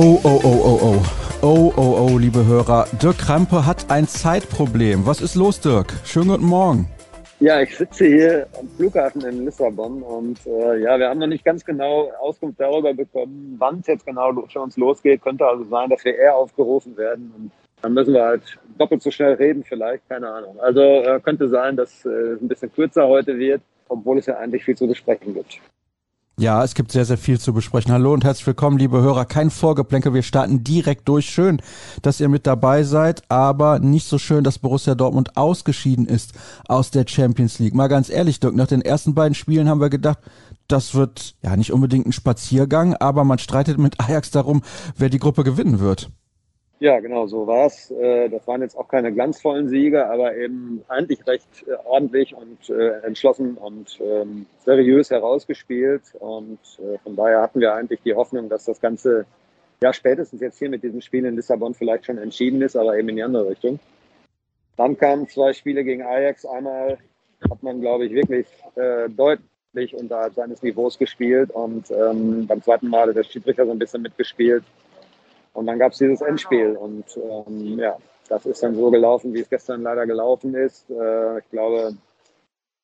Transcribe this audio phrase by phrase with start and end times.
[0.00, 1.02] Oh, oh, oh, oh, oh.
[1.42, 2.86] Oh, oh, oh, liebe Hörer.
[3.02, 5.04] Dirk Krampe hat ein Zeitproblem.
[5.06, 5.92] Was ist los, Dirk?
[6.04, 6.88] Schönen guten Morgen.
[7.40, 11.44] Ja, ich sitze hier am Flughafen in Lissabon und äh, ja, wir haben noch nicht
[11.44, 15.20] ganz genau Auskunft darüber bekommen, wann es jetzt genau für uns losgeht.
[15.20, 17.50] Könnte also sein, dass wir eher aufgerufen werden und
[17.82, 20.60] dann müssen wir halt doppelt so schnell reden vielleicht, keine Ahnung.
[20.60, 24.36] Also äh, könnte sein, dass äh, es ein bisschen kürzer heute wird, obwohl es ja
[24.36, 25.58] eigentlich viel zu besprechen gibt.
[26.40, 27.90] Ja, es gibt sehr, sehr viel zu besprechen.
[27.90, 29.24] Hallo und herzlich willkommen, liebe Hörer.
[29.24, 31.28] Kein Vorgeplänkel, wir starten direkt durch.
[31.28, 31.60] Schön,
[32.02, 36.34] dass ihr mit dabei seid, aber nicht so schön, dass Borussia Dortmund ausgeschieden ist
[36.68, 37.74] aus der Champions League.
[37.74, 40.20] Mal ganz ehrlich, Dirk, nach den ersten beiden Spielen haben wir gedacht,
[40.68, 44.62] das wird ja nicht unbedingt ein Spaziergang, aber man streitet mit Ajax darum,
[44.96, 46.08] wer die Gruppe gewinnen wird.
[46.80, 47.90] Ja, genau, so war's.
[47.90, 52.70] Äh, das waren jetzt auch keine glanzvollen Siege, aber eben eigentlich recht äh, ordentlich und
[52.70, 56.02] äh, entschlossen und ähm, seriös herausgespielt.
[56.20, 56.60] Und
[57.02, 59.26] von daher hatten wir eigentlich die Hoffnung, dass das Ganze
[59.82, 63.08] ja spätestens jetzt hier mit diesem Spiel in Lissabon vielleicht schon entschieden ist, aber eben
[63.08, 63.80] in die andere Richtung.
[64.76, 66.46] Dann kamen zwei Spiele gegen Ajax.
[66.46, 66.98] Einmal
[67.50, 68.46] hat man, glaube ich, wirklich
[69.16, 73.78] deutlich unterhalb seines Niveaus gespielt und ähm, beim zweiten Mal hat der Schiedsrichter so ein
[73.78, 74.64] bisschen mitgespielt.
[75.58, 76.76] Und dann gab es dieses Endspiel.
[76.76, 77.96] Und ähm, ja,
[78.28, 80.88] das ist dann so gelaufen, wie es gestern leider gelaufen ist.
[80.88, 81.94] Äh, ich glaube,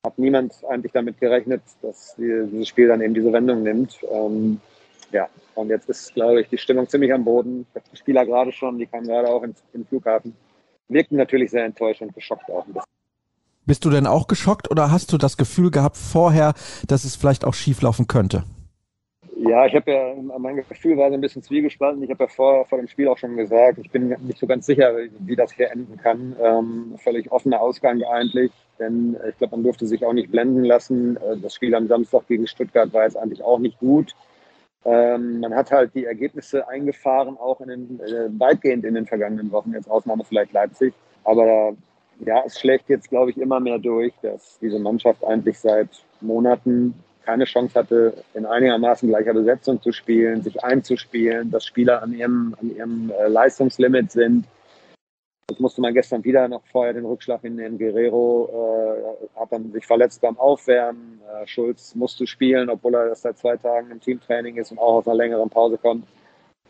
[0.04, 3.98] hat niemand eigentlich damit gerechnet, dass die, dieses Spiel dann eben diese Wendung nimmt.
[4.10, 4.60] Ähm,
[5.12, 7.64] ja, und jetzt ist, glaube ich, die Stimmung ziemlich am Boden.
[7.92, 10.34] Die Spieler gerade schon, die kamen gerade auch in den Flughafen,
[10.88, 12.90] wirkten natürlich sehr enttäuscht und geschockt auch ein bisschen.
[13.66, 16.54] Bist du denn auch geschockt oder hast du das Gefühl gehabt vorher,
[16.88, 18.42] dass es vielleicht auch schieflaufen könnte?
[19.46, 22.02] Ja, ich habe ja, mein Gefühl war ein bisschen zwiegespalten.
[22.02, 24.64] Ich habe ja vor, vor dem Spiel auch schon gesagt, ich bin nicht so ganz
[24.64, 26.34] sicher, wie das hier enden kann.
[26.40, 31.16] Ähm, völlig offener Ausgang eigentlich, denn ich glaube, man durfte sich auch nicht blenden lassen.
[31.18, 34.14] Äh, das Spiel am Samstag gegen Stuttgart war jetzt eigentlich auch nicht gut.
[34.86, 39.50] Ähm, man hat halt die Ergebnisse eingefahren, auch in den, äh, weitgehend in den vergangenen
[39.52, 40.94] Wochen, jetzt Ausnahme vielleicht Leipzig.
[41.24, 41.74] Aber
[42.20, 45.88] ja, es schlägt jetzt, glaube ich, immer mehr durch, dass diese Mannschaft eigentlich seit
[46.22, 52.12] Monaten keine Chance hatte, in einigermaßen gleicher Besetzung zu spielen, sich einzuspielen, dass Spieler an
[52.12, 54.46] ihrem, an ihrem äh, Leistungslimit sind.
[55.46, 57.78] Das musste man gestern wieder noch vorher den Rückschlag hinnehmen.
[57.78, 61.20] Guerrero äh, hat dann sich verletzt beim Aufwärmen.
[61.42, 64.94] Äh, Schulz musste spielen, obwohl er erst seit zwei Tagen im Teamtraining ist und auch
[64.96, 66.06] aus einer längeren Pause kommt.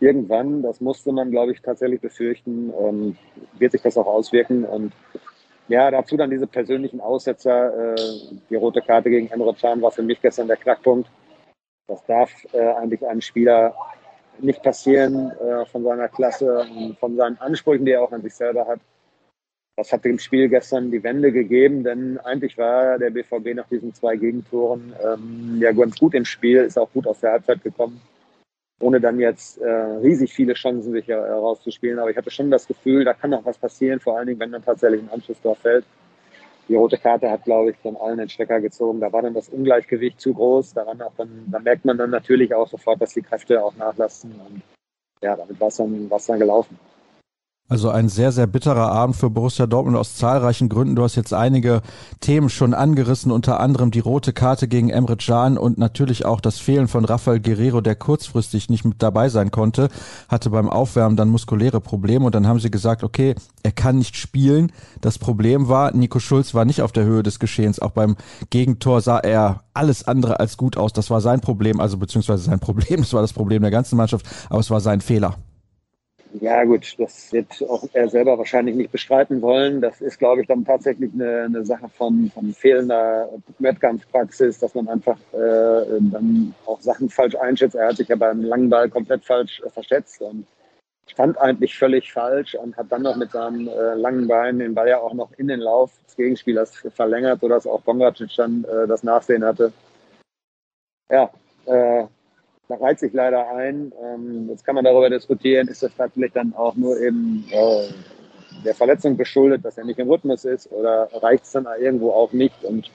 [0.01, 3.17] Irgendwann, das musste man, glaube ich, tatsächlich befürchten, ähm,
[3.59, 4.65] wird sich das auch auswirken.
[4.65, 4.93] Und
[5.69, 7.95] ja, dazu dann diese persönlichen Aussetzer.
[7.95, 7.97] Äh,
[8.51, 11.09] die rote Karte gegen Emre Can war für mich gestern der Knackpunkt.
[11.87, 13.75] Das darf äh, eigentlich einem Spieler
[14.41, 18.35] nicht passieren äh, von seiner Klasse und von seinen Ansprüchen, die er auch an sich
[18.35, 18.81] selber hat.
[19.77, 23.93] Das hat dem Spiel gestern die Wende gegeben, denn eigentlich war der BVB nach diesen
[23.93, 28.01] zwei Gegentoren ähm, ja ganz gut im Spiel, ist auch gut aus der Halbzeit gekommen
[28.81, 31.99] ohne dann jetzt äh, riesig viele Chancen sich herauszuspielen.
[31.99, 34.53] Aber ich hatte schon das Gefühl, da kann noch was passieren, vor allen Dingen, wenn
[34.53, 35.85] dann tatsächlich ein Anschlusstor fällt.
[36.69, 39.01] Die rote Karte hat, glaube ich, von allen den Stecker gezogen.
[39.01, 40.73] Da war dann das Ungleichgewicht zu groß.
[40.73, 44.33] Daran auch dann, da merkt man dann natürlich auch sofort, dass die Kräfte auch nachlassen.
[44.33, 44.63] Und
[45.23, 46.79] ja, damit war es dann, dann gelaufen.
[47.67, 50.97] Also ein sehr, sehr bitterer Abend für Borussia Dortmund aus zahlreichen Gründen.
[50.97, 51.81] Du hast jetzt einige
[52.21, 56.59] Themen schon angerissen, unter anderem die rote Karte gegen Emre Can und natürlich auch das
[56.59, 59.89] Fehlen von Rafael Guerrero, der kurzfristig nicht mit dabei sein konnte,
[60.29, 64.19] hatte beim Aufwärmen dann muskuläre Probleme und dann haben sie gesagt, okay, er kann nicht
[64.19, 64.71] spielen.
[65.01, 67.81] Das Problem war, Nico Schulz war nicht auf der Höhe des Geschehens.
[67.81, 68.17] Auch beim
[68.51, 70.93] Gegentor sah er alles andere als gut aus.
[70.93, 74.27] Das war sein Problem, also beziehungsweise sein Problem, das war das Problem der ganzen Mannschaft,
[74.51, 75.39] aber es war sein Fehler.
[76.41, 79.81] Ja gut, das wird auch er selber wahrscheinlich nicht bestreiten wollen.
[79.81, 83.29] Das ist, glaube ich, dann tatsächlich eine, eine Sache von, von fehlender
[83.61, 87.77] Wettkampfpraxis, dass man einfach äh, dann auch Sachen falsch einschätzt.
[87.77, 90.45] Er hat sich ja beim langen Ball komplett falsch äh, verschätzt und
[91.07, 94.89] stand eigentlich völlig falsch und hat dann noch mit seinem äh, langen Bein den Ball
[94.89, 99.05] ja auch noch in den Lauf des Gegenspielers verlängert, sodass auch Bongracic dann äh, das
[99.05, 99.73] Nachsehen hatte.
[101.09, 101.31] Ja,
[101.67, 102.07] äh,
[102.75, 103.93] da reiht sich leider ein.
[104.03, 107.89] Ähm, jetzt kann man darüber diskutieren, ist das vielleicht dann auch nur eben äh,
[108.65, 112.33] der Verletzung beschuldet, dass er nicht im Rhythmus ist oder reicht es dann irgendwo auch
[112.33, 112.65] nicht.
[112.65, 112.91] Und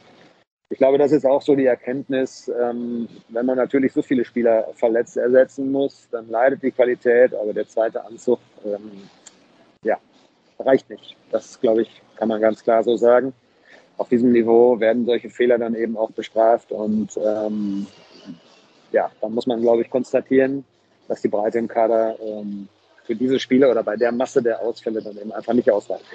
[0.69, 4.67] ich glaube, das ist auch so die Erkenntnis, ähm, wenn man natürlich so viele Spieler
[4.75, 9.09] verletzt ersetzen muss, dann leidet die Qualität, aber der zweite Anzug, ähm,
[9.83, 9.97] ja,
[10.59, 11.15] reicht nicht.
[11.31, 13.33] Das, glaube ich, kann man ganz klar so sagen.
[13.97, 17.87] Auf diesem Niveau werden solche Fehler dann eben auch bestraft und ähm,
[18.91, 20.63] ja, dann muss man, glaube ich, konstatieren,
[21.07, 22.68] dass die Breite im Kader ähm,
[23.03, 26.06] für diese Spiele oder bei der Masse der Ausfälle dann eben einfach nicht ausreicht.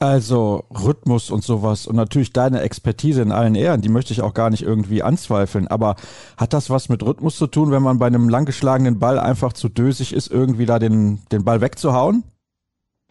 [0.00, 4.32] Also Rhythmus und sowas und natürlich deine Expertise in allen Ehren, die möchte ich auch
[4.32, 5.68] gar nicht irgendwie anzweifeln.
[5.68, 5.96] Aber
[6.38, 9.68] hat das was mit Rhythmus zu tun, wenn man bei einem langgeschlagenen Ball einfach zu
[9.68, 12.24] dösig ist, irgendwie da den, den Ball wegzuhauen?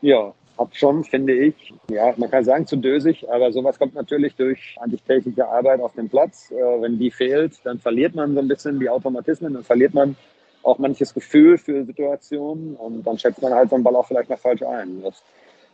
[0.01, 0.33] Ja,
[0.73, 1.73] schon, finde ich.
[1.89, 6.09] Ja, man kann sagen zu dösig, aber sowas kommt natürlich durch antitätige Arbeit auf dem
[6.09, 6.51] Platz.
[6.51, 10.15] Äh, wenn die fehlt, dann verliert man so ein bisschen die Automatismen, dann verliert man
[10.63, 14.29] auch manches Gefühl für Situationen und dann schätzt man halt so einen Ball auch vielleicht
[14.29, 15.01] mal falsch ein.
[15.01, 15.23] Das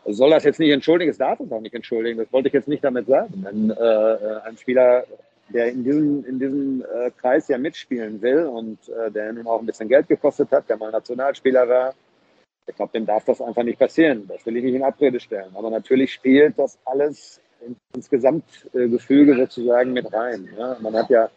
[0.06, 2.68] soll das jetzt nicht entschuldigen, es darf es auch nicht entschuldigen, das wollte ich jetzt
[2.68, 3.44] nicht damit sagen.
[3.44, 5.06] Wenn äh, ein Spieler,
[5.50, 9.60] der in diesem, in diesem äh, Kreis ja mitspielen will und äh, der nun auch
[9.60, 11.94] ein bisschen Geld gekostet hat, der mal Nationalspieler war,
[12.68, 14.26] ich glaube, dem darf das einfach nicht passieren.
[14.28, 15.56] Das will ich nicht in Abrede stellen.
[15.56, 17.40] Aber natürlich spielt das alles
[17.94, 20.50] ins Gesamtgefüge sozusagen mit rein.
[20.58, 20.78] Ja?
[20.82, 21.30] Man hat ja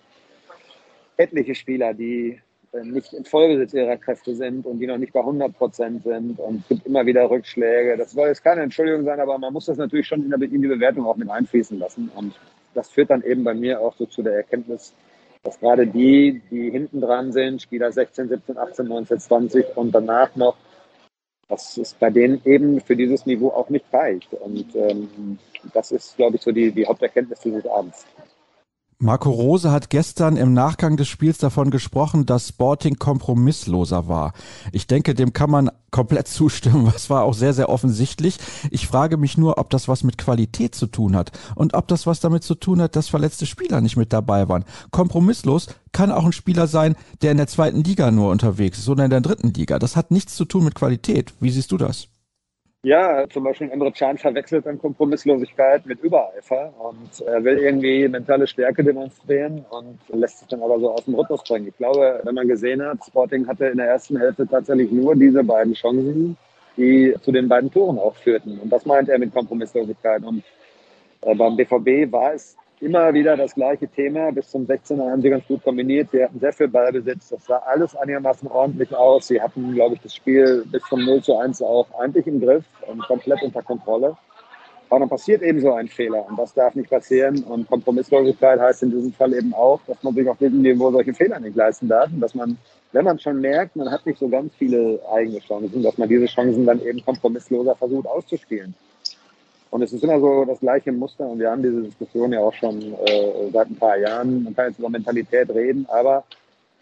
[1.17, 2.41] etliche Spieler, die
[2.73, 6.39] äh, nicht in Vollbesitz ihrer Kräfte sind und die noch nicht bei 100 Prozent sind
[6.39, 7.97] und es gibt immer wieder Rückschläge.
[7.97, 11.07] Das soll jetzt keine Entschuldigung sein, aber man muss das natürlich schon in, die Bewertung
[11.07, 12.11] auch mit einfließen lassen.
[12.15, 12.35] Und
[12.75, 14.95] das führt dann eben bei mir auch so zu der Erkenntnis,
[15.43, 20.35] dass gerade die, die hinten dran sind, Spieler 16, 17, 18, 19, 20 und danach
[20.37, 20.57] noch,
[21.49, 24.33] dass es bei denen eben für dieses Niveau auch nicht reicht.
[24.35, 25.39] Und ähm,
[25.73, 28.05] das ist, glaube ich, so die, die Haupterkenntnis dieses Abends.
[29.01, 34.33] Marco Rose hat gestern im Nachgang des Spiels davon gesprochen, dass Sporting kompromissloser war.
[34.73, 36.91] Ich denke, dem kann man komplett zustimmen.
[36.93, 38.39] Das war auch sehr, sehr offensichtlich.
[38.73, 42.09] Ich frage mich nur, ob das was mit Qualität zu tun hat und ob das
[42.09, 44.65] was damit zu tun hat, dass verletzte Spieler nicht mit dabei waren.
[44.91, 49.05] Kompromisslos kann auch ein Spieler sein, der in der zweiten Liga nur unterwegs ist oder
[49.05, 49.79] in der dritten Liga.
[49.79, 51.35] Das hat nichts zu tun mit Qualität.
[51.39, 52.09] Wie siehst du das?
[52.85, 58.47] Ja, zum Beispiel Emre Can verwechselt dann Kompromisslosigkeit mit Übereifer und er will irgendwie mentale
[58.47, 61.67] Stärke demonstrieren und lässt sich dann aber so aus dem Rhythmus bringen.
[61.67, 65.43] Ich glaube, wenn man gesehen hat, Sporting hatte in der ersten Hälfte tatsächlich nur diese
[65.43, 66.37] beiden Chancen,
[66.77, 68.61] die zu den beiden Toren auch führten.
[68.61, 70.23] Und das meint er mit Kompromisslosigkeit.
[70.23, 70.45] Und
[71.23, 74.31] äh, beim BVB war es immer wieder das gleiche Thema.
[74.31, 76.11] Bis zum 16er haben sie ganz gut kombiniert.
[76.13, 77.31] Sie hatten sehr viel Ballbesitz.
[77.31, 79.29] Das sah alles einigermaßen ordentlich aus.
[79.29, 82.65] Sie hatten, glaube ich, das Spiel bis zum 0 zu 1 auch eigentlich im Griff
[82.87, 84.17] und komplett unter Kontrolle.
[84.91, 87.43] Aber dann passiert eben so ein Fehler und das darf nicht passieren.
[87.45, 91.13] Und Kompromisslosigkeit heißt in diesem Fall eben auch, dass man sich auf diesem Niveau solche
[91.13, 92.57] Fehler nicht leisten darf und dass man,
[92.93, 96.27] wenn man schon merkt, man hat nicht so ganz viele eigene Chancen, dass man diese
[96.27, 98.75] Chancen dann eben kompromissloser versucht auszuspielen.
[99.71, 102.55] Und es ist immer so das gleiche Muster und wir haben diese Diskussion ja auch
[102.55, 104.45] schon äh, seit ein paar Jahren.
[104.45, 106.25] Man kann jetzt über Mentalität reden, aber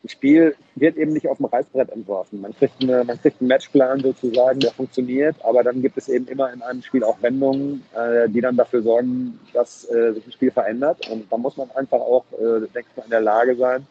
[0.03, 2.41] das Spiel wird eben nicht auf dem Reißbrett entworfen.
[2.41, 6.29] Man kriegt, eine, man kriegt einen Matchplan sozusagen, der funktioniert, aber dann gibt es eben
[6.29, 10.33] immer in einem Spiel auch Wendungen, äh, die dann dafür sorgen, dass äh, sich ein
[10.33, 11.11] Spiel verändert.
[11.11, 13.85] Und da muss man einfach auch, äh, denke ich mal, in der Lage sein,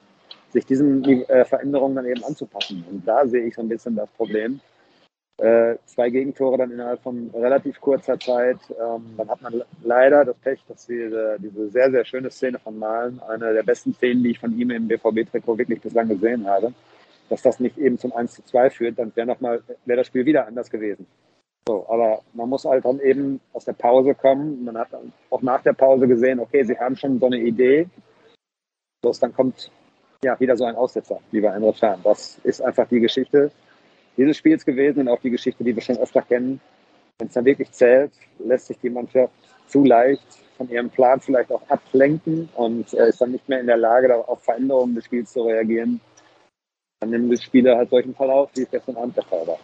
[0.53, 2.85] sich diesen äh, Veränderungen dann eben anzupassen.
[2.89, 4.61] Und da sehe ich so ein bisschen das Problem
[5.37, 8.57] äh, zwei Gegentore dann innerhalb von relativ kurzer Zeit.
[8.69, 12.77] Ähm, dann hat man leider das Pech, dass diese, diese sehr, sehr schöne Szene von
[12.77, 16.73] Malen, eine der besten Szenen, die ich von ihm im BVB-Trikot wirklich bislang gesehen habe,
[17.29, 20.47] dass das nicht eben zum 1 zu 2 führt, dann wäre wäre das Spiel wieder
[20.47, 21.05] anders gewesen.
[21.67, 24.63] So, aber man muss halt dann eben aus der Pause kommen.
[24.63, 24.89] Man hat
[25.31, 27.87] auch nach der Pause gesehen, okay, sie haben schon so eine Idee.
[29.01, 29.71] Bloß dann kommt
[30.23, 31.99] ja wieder so ein Aussetzer, wie bei Emre Can.
[32.03, 33.51] Das ist einfach die Geschichte
[34.17, 36.59] dieses Spiels gewesen und auch die Geschichte, die wir schon öfter kennen.
[37.17, 39.33] Wenn es dann wirklich zählt, lässt sich die Mannschaft
[39.67, 40.25] zu leicht
[40.57, 44.15] von ihrem Plan vielleicht auch ablenken und äh, ist dann nicht mehr in der Lage,
[44.27, 45.99] auf Veränderungen des Spiels zu reagieren.
[46.99, 49.59] Dann nehmen die Spieler halt solchen Verlauf, wie es gestern Abend der Fall war.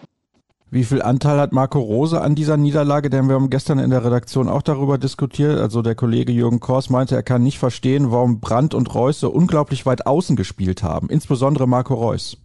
[0.73, 3.09] Wie viel Anteil hat Marco Rose an dieser Niederlage?
[3.09, 5.59] Denn wir haben gestern in der Redaktion auch darüber diskutiert.
[5.59, 9.29] Also der Kollege Jürgen Kors meinte, er kann nicht verstehen, warum Brandt und Reus so
[9.29, 11.09] unglaublich weit außen gespielt haben.
[11.09, 12.37] Insbesondere Marco Reus.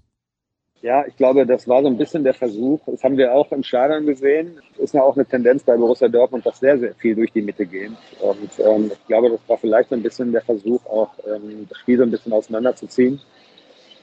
[0.87, 2.79] Ja, ich glaube, das war so ein bisschen der Versuch.
[2.87, 4.61] Das haben wir auch im Stadion gesehen.
[4.75, 7.43] Es ist ja auch eine Tendenz bei Borussia Dortmund, dass sehr, sehr viel durch die
[7.43, 7.97] Mitte gehen.
[8.21, 11.79] Und ähm, ich glaube, das war vielleicht so ein bisschen der Versuch, auch ähm, das
[11.79, 13.21] Spiel so ein bisschen auseinanderzuziehen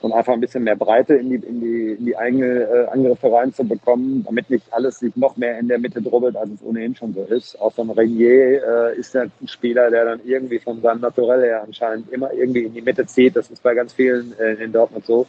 [0.02, 3.32] und einfach ein bisschen mehr Breite in die, in die, in die eigene äh, Angriffe
[3.32, 7.14] reinzubekommen, damit nicht alles sich noch mehr in der Mitte drubbelt, als es ohnehin schon
[7.14, 7.58] so ist.
[7.62, 11.64] Auch ein Renier äh, ist ja ein Spieler, der dann irgendwie von seinem Naturell her
[11.64, 13.38] anscheinend immer irgendwie in die Mitte zieht.
[13.38, 15.26] Das ist bei ganz vielen äh, in Dortmund so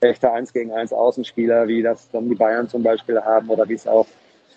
[0.00, 3.74] echter 1 gegen 1 Außenspieler, wie das dann die Bayern zum Beispiel haben oder wie
[3.74, 4.06] es auch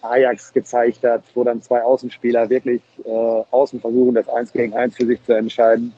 [0.02, 4.96] Ajax gezeigt hat, wo dann zwei Außenspieler wirklich äh, außen versuchen, das 1 gegen 1
[4.96, 5.94] für sich zu entscheiden.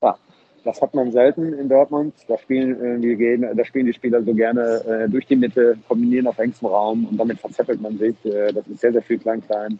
[0.00, 0.16] Ja,
[0.64, 2.14] das hat man selten in Dortmund.
[2.28, 6.26] Da spielen, äh, die, da spielen die Spieler so gerne äh, durch die Mitte, kombinieren
[6.26, 8.16] auf engstem Raum und damit verzettelt man sich.
[8.24, 9.78] Äh, das ist sehr, sehr viel klein-klein.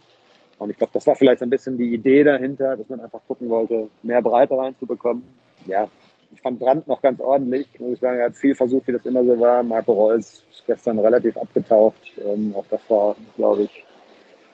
[0.59, 3.49] Und ich glaube, das war vielleicht ein bisschen die Idee dahinter, dass man einfach gucken
[3.49, 5.23] wollte, mehr Breite reinzubekommen.
[5.67, 5.89] Ja,
[6.43, 8.19] fand Brandt noch ganz ordentlich, muss ich sagen.
[8.19, 9.63] Er hat viel versucht, wie das immer so war.
[9.63, 12.01] Marco Reus ist gestern relativ abgetaucht.
[12.25, 13.85] Ähm, auch das war, glaube ich,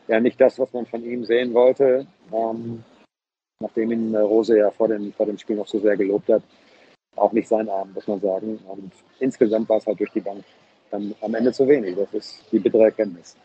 [0.09, 2.83] ja nicht das, was man von ihm sehen wollte, ähm,
[3.61, 6.43] nachdem ihn äh, Rose ja vor dem, vor dem Spiel noch so sehr gelobt hat.
[7.17, 8.59] Auch nicht sein Arm, muss man sagen.
[8.69, 10.45] Und insgesamt war es halt durch die Bank
[10.91, 11.97] dann am Ende zu wenig.
[11.97, 13.37] Das ist die bittere Erkenntnis.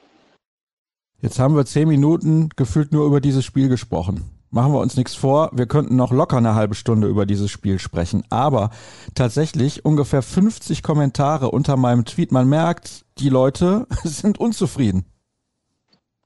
[1.22, 4.37] Jetzt haben wir zehn Minuten gefühlt nur über dieses Spiel gesprochen.
[4.50, 7.80] Machen wir uns nichts vor, wir könnten noch locker eine halbe Stunde über dieses Spiel
[7.80, 8.24] sprechen.
[8.30, 8.70] Aber
[9.14, 12.32] tatsächlich ungefähr 50 Kommentare unter meinem Tweet.
[12.32, 15.06] Man merkt, die Leute sind unzufrieden.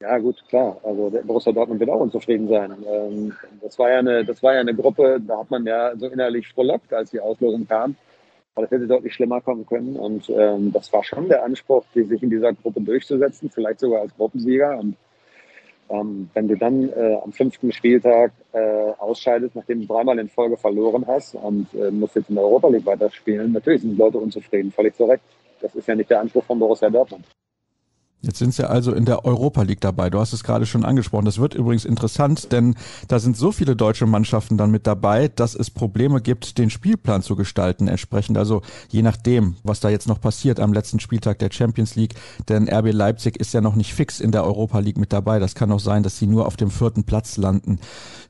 [0.01, 0.77] Ja, gut, klar.
[0.83, 2.73] Also der Borussia Dortmund wird auch unzufrieden sein.
[2.87, 6.07] Ähm, das, war ja eine, das war ja eine Gruppe, da hat man ja so
[6.07, 7.95] innerlich frohlockt, als die Auslosung kam.
[8.53, 9.95] Aber das hätte deutlich schlimmer kommen können.
[9.95, 14.15] Und ähm, das war schon der Anspruch, sich in dieser Gruppe durchzusetzen, vielleicht sogar als
[14.15, 14.77] Gruppensieger.
[14.77, 14.95] Und
[15.91, 20.57] ähm, wenn du dann äh, am fünften Spieltag äh, ausscheidest, nachdem du dreimal in Folge
[20.57, 24.17] verloren hast und äh, musst jetzt in der Europa League weiterspielen, natürlich sind die Leute
[24.17, 25.23] unzufrieden, völlig zu Recht.
[25.61, 27.25] Das ist ja nicht der Anspruch von Borussia Dortmund.
[28.23, 30.11] Jetzt sind sie also in der Europa League dabei.
[30.11, 31.25] Du hast es gerade schon angesprochen.
[31.25, 32.75] Das wird übrigens interessant, denn
[33.07, 37.23] da sind so viele deutsche Mannschaften dann mit dabei, dass es Probleme gibt, den Spielplan
[37.23, 38.37] zu gestalten entsprechend.
[38.37, 42.13] Also je nachdem, was da jetzt noch passiert am letzten Spieltag der Champions League.
[42.47, 45.39] Denn RB Leipzig ist ja noch nicht fix in der Europa League mit dabei.
[45.39, 47.79] Das kann auch sein, dass sie nur auf dem vierten Platz landen.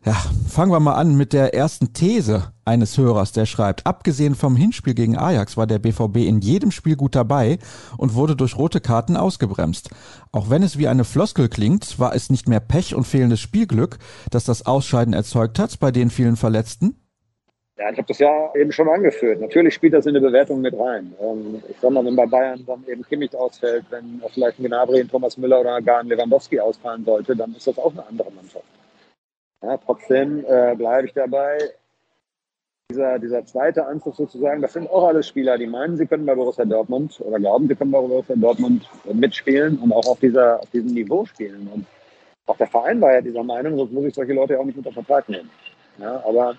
[0.04, 0.16] Ja,
[0.50, 4.96] fangen wir mal an mit der ersten These eines Hörers, der schreibt, abgesehen vom Hinspiel
[4.96, 7.60] gegen Ajax war der BVB in jedem Spiel gut dabei
[8.00, 9.92] und wurde durch rote Karten ausgebremst.
[10.32, 14.00] Auch wenn es wie eine Floskel klingt, war es nicht mehr Pech und fehlendes Spielglück,
[14.32, 16.96] das das Ausscheiden erzeugt hat bei den vielen Verletzten?
[17.78, 19.40] Ja, ich habe das ja eben schon angeführt.
[19.40, 21.14] Natürlich spielt das in die Bewertung mit rein.
[21.22, 25.02] Ähm, ich sag mal, wenn bei Bayern dann eben Kimmich ausfällt, wenn vielleicht ein Gnabry,
[25.02, 28.32] ein Thomas Müller oder gar ein Lewandowski ausfallen sollte, dann ist das auch eine andere
[28.32, 28.66] Mannschaft.
[29.62, 31.58] Ja, trotzdem äh, bleibe ich dabei.
[32.90, 36.36] Dieser, dieser zweite Anspruch sozusagen, das sind auch alles Spieler, die meinen, sie können bei
[36.36, 40.70] Borussia Dortmund oder glauben, sie können bei Borussia Dortmund mitspielen und auch auf, dieser, auf
[40.72, 41.70] diesem Niveau spielen.
[41.74, 41.86] Und
[42.48, 44.92] auch der Verein war ja dieser Meinung, sonst muss ich solche Leute auch nicht unter
[44.92, 45.50] Vertrag nehmen.
[46.00, 46.56] Ja, aber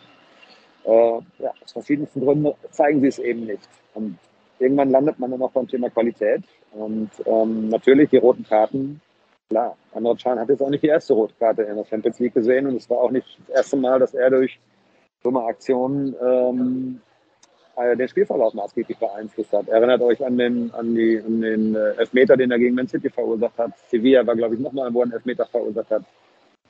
[0.84, 3.68] äh, ja, aus verschiedensten Gründen zeigen sie es eben nicht.
[3.92, 4.16] Und
[4.58, 6.44] irgendwann landet man dann auch beim Thema Qualität.
[6.72, 9.00] Und ähm, natürlich die roten Karten
[9.52, 12.34] klar, André Can hat jetzt auch nicht die erste rote Karte in der Champions League
[12.34, 14.58] gesehen und es war auch nicht das erste Mal, dass er durch
[15.22, 17.00] dumme Aktionen ähm,
[17.76, 19.68] äh, den Spielverlauf maßgeblich beeinflusst hat.
[19.68, 23.10] Erinnert euch an den, an die, an den äh, Elfmeter, den er gegen Man City
[23.10, 23.72] verursacht hat.
[23.88, 26.02] Sevilla war, glaube ich, nochmal, wo er einen Elfmeter verursacht hat.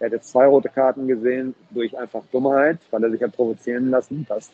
[0.01, 3.91] Er hat jetzt zwei rote Karten gesehen durch einfach Dummheit, weil er sich hat provozieren
[3.91, 4.27] lassen.
[4.29, 4.51] Das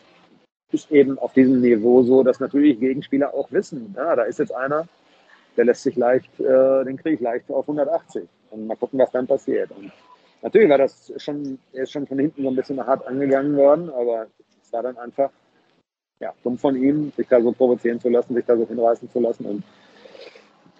[0.70, 4.54] ist eben auf diesem Niveau so, dass natürlich Gegenspieler auch wissen, ja, da ist jetzt
[4.54, 4.86] einer,
[5.58, 8.22] der lässt sich leicht, äh, den Krieg leicht auf 180.
[8.50, 9.70] Und mal gucken, was dann passiert.
[9.72, 9.90] Und
[10.40, 13.90] natürlich war das schon, er ist schon von hinten so ein bisschen hart angegangen worden,
[13.90, 14.28] aber
[14.62, 15.30] es war dann einfach,
[16.20, 19.20] ja, dumm von ihm, sich da so provozieren zu lassen, sich da so hinreißen zu
[19.20, 19.44] lassen.
[19.46, 19.64] Und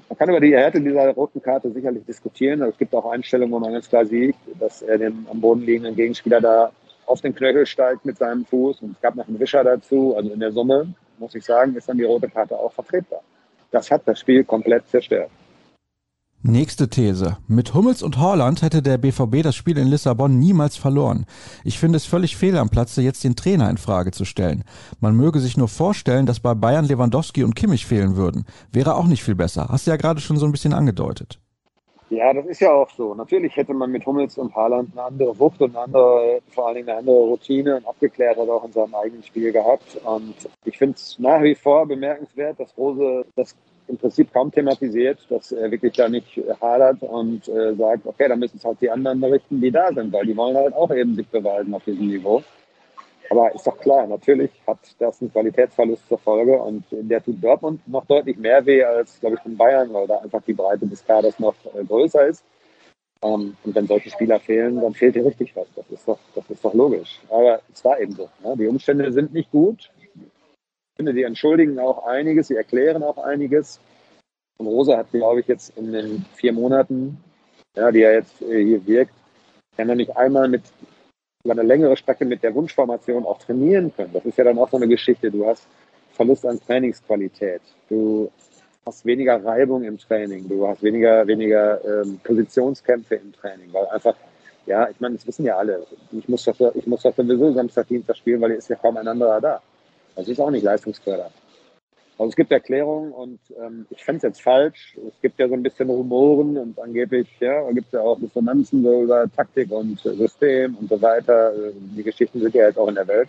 [0.09, 2.63] man kann über die Härte dieser roten Karte sicherlich diskutieren.
[2.63, 5.63] Also es gibt auch Einstellungen, wo man ganz klar sieht, dass er den am Boden
[5.63, 6.73] liegenden Gegenspieler da
[7.05, 8.81] auf den Knöchel steigt mit seinem Fuß.
[8.81, 10.15] Und es gab noch einen Wischer dazu.
[10.17, 13.23] Also in der Summe, muss ich sagen, ist dann die rote Karte auch vertretbar
[13.71, 15.31] das hat das Spiel komplett zerstört.
[16.43, 17.37] Nächste These.
[17.49, 21.27] Mit Hummels und Horland hätte der BVB das Spiel in Lissabon niemals verloren.
[21.65, 24.63] Ich finde es völlig fehl am Platze, jetzt den Trainer in Frage zu stellen.
[25.01, 28.45] Man möge sich nur vorstellen, dass bei Bayern Lewandowski und Kimmich fehlen würden.
[28.71, 29.67] Wäre auch nicht viel besser.
[29.69, 31.41] Hast du ja gerade schon so ein bisschen angedeutet.
[32.11, 33.15] Ja, das ist ja auch so.
[33.15, 36.77] Natürlich hätte man mit Hummels und Haaland eine andere Wucht und eine andere, vor allen
[36.77, 39.97] Dingen eine andere Routine und Abgeklärtheit auch in seinem eigenen Spiel gehabt.
[40.05, 40.35] Und
[40.65, 43.55] ich finde es nach wie vor bemerkenswert, dass Rose das
[43.89, 48.39] im Prinzip kaum thematisiert, dass er wirklich da nicht hadert und äh, sagt, okay, dann
[48.39, 51.15] müssen es halt die anderen berichten, die da sind, weil die wollen halt auch eben
[51.15, 52.43] sich beweisen auf diesem Niveau.
[53.31, 57.87] Aber ist doch klar, natürlich hat das einen Qualitätsverlust zur Folge und der tut Dortmund
[57.87, 61.05] noch deutlich mehr weh als, glaube ich, in Bayern, weil da einfach die Breite des
[61.05, 62.43] Kaders noch äh, größer ist.
[63.23, 65.67] Ähm, und wenn solche Spieler fehlen, dann fehlt dir richtig was.
[65.75, 67.21] Das ist doch, das ist doch logisch.
[67.29, 68.31] Aber es war eben so.
[68.43, 68.57] Ne?
[68.57, 69.91] Die Umstände sind nicht gut.
[70.15, 73.79] Ich finde, die entschuldigen auch einiges, sie erklären auch einiges.
[74.59, 77.23] Und Rosa hat, glaube ich, jetzt in den vier Monaten,
[77.77, 79.15] ja, die er jetzt äh, hier wirkt,
[79.77, 80.63] ja noch nicht einmal mit
[81.45, 84.13] über eine längere Strecke mit der Wunschformation auch trainieren können.
[84.13, 85.31] Das ist ja dann auch so eine Geschichte.
[85.31, 85.67] Du hast
[86.13, 87.63] Verlust an Trainingsqualität.
[87.89, 88.31] Du
[88.85, 90.49] hast weniger Reibung im Training.
[90.49, 94.17] Du hast weniger, weniger ähm, Positionskämpfe im Training, weil einfach,
[94.67, 95.87] ja, ich meine, das wissen ja alle.
[96.13, 98.97] Ich muss doch, ich muss doch sowieso Samstag, Dienstag spielen, weil hier ist ja kaum
[98.97, 99.63] ein anderer da.
[100.17, 101.33] Das ist auch nicht leistungsfördernd.
[102.19, 104.99] Also es gibt Erklärungen und ähm, ich fände es jetzt falsch.
[105.09, 108.83] Es gibt ja so ein bisschen Rumoren und angeblich ja, gibt es ja auch Dissonanzen
[108.83, 111.53] so über Taktik und System und so weiter.
[111.97, 113.29] Die Geschichten sind ja jetzt auch in der Welt.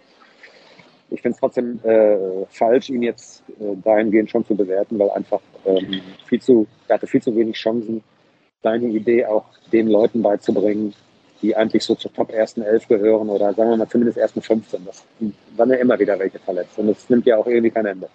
[1.12, 5.42] Ich finde es trotzdem äh, falsch, ihn jetzt äh, dahingehend schon zu bewerten, weil einfach
[5.66, 8.04] ähm, viel zu, er hatte viel zu wenig Chancen
[8.64, 10.96] deine Idee auch den Leuten beizubringen,
[11.44, 14.84] die eigentlich so zur Top ersten elf gehören oder sagen wir mal zumindest ersten 15.
[14.86, 15.06] Das
[15.56, 18.10] waren ja immer wieder welche verletzt und das nimmt ja auch irgendwie kein Ende.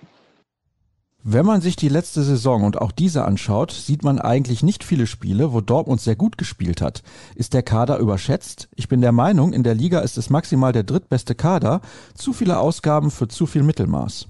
[1.27, 5.07] Wenn man sich die letzte Saison und auch diese anschaut, sieht man eigentlich nicht viele
[5.07, 7.03] Spiele, wo Dortmund sehr gut gespielt hat.
[7.35, 8.69] Ist der Kader überschätzt?
[8.77, 11.81] Ich bin der Meinung, in der Liga ist es maximal der drittbeste Kader.
[12.15, 14.29] Zu viele Ausgaben für zu viel Mittelmaß.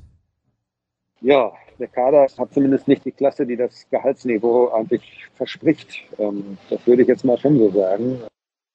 [1.21, 5.03] Ja, der Kader hat zumindest nicht die Klasse, die das Gehaltsniveau eigentlich
[5.35, 5.97] verspricht.
[6.21, 8.21] Ähm, das würde ich jetzt mal schon so sagen.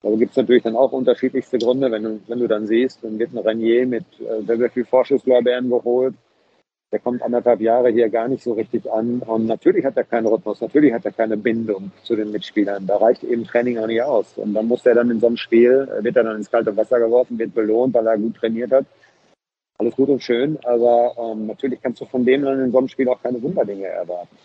[0.01, 1.89] Da gibt es natürlich dann auch unterschiedlichste Gründe.
[1.89, 4.83] Wenn du, wenn du dann siehst, dann wird ein Renier mit äh, sehr, sehr viel
[4.83, 6.15] Vorschusslorbeeren geholt
[6.91, 9.19] der kommt anderthalb Jahre hier gar nicht so richtig an.
[9.19, 12.87] Und natürlich hat er keinen Rhythmus, natürlich hat er keine Bindung zu den Mitspielern.
[12.87, 14.37] Da reicht eben Training auch nicht aus.
[14.37, 16.99] Und dann muss er dann in so einem Spiel, wird er dann ins kalte Wasser
[16.99, 18.85] geworfen, wird belohnt, weil er gut trainiert hat.
[19.77, 22.89] Alles gut und schön, aber ähm, natürlich kannst du von dem dann in so einem
[22.89, 24.35] Spiel auch keine Wunderdinge erwarten.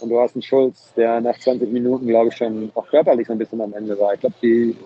[0.00, 3.32] Und du hast einen Schulz, der nach 20 Minuten, glaube ich, schon auch körperlich so
[3.32, 4.12] ein bisschen am Ende war.
[4.12, 4.76] Ich glaube, die,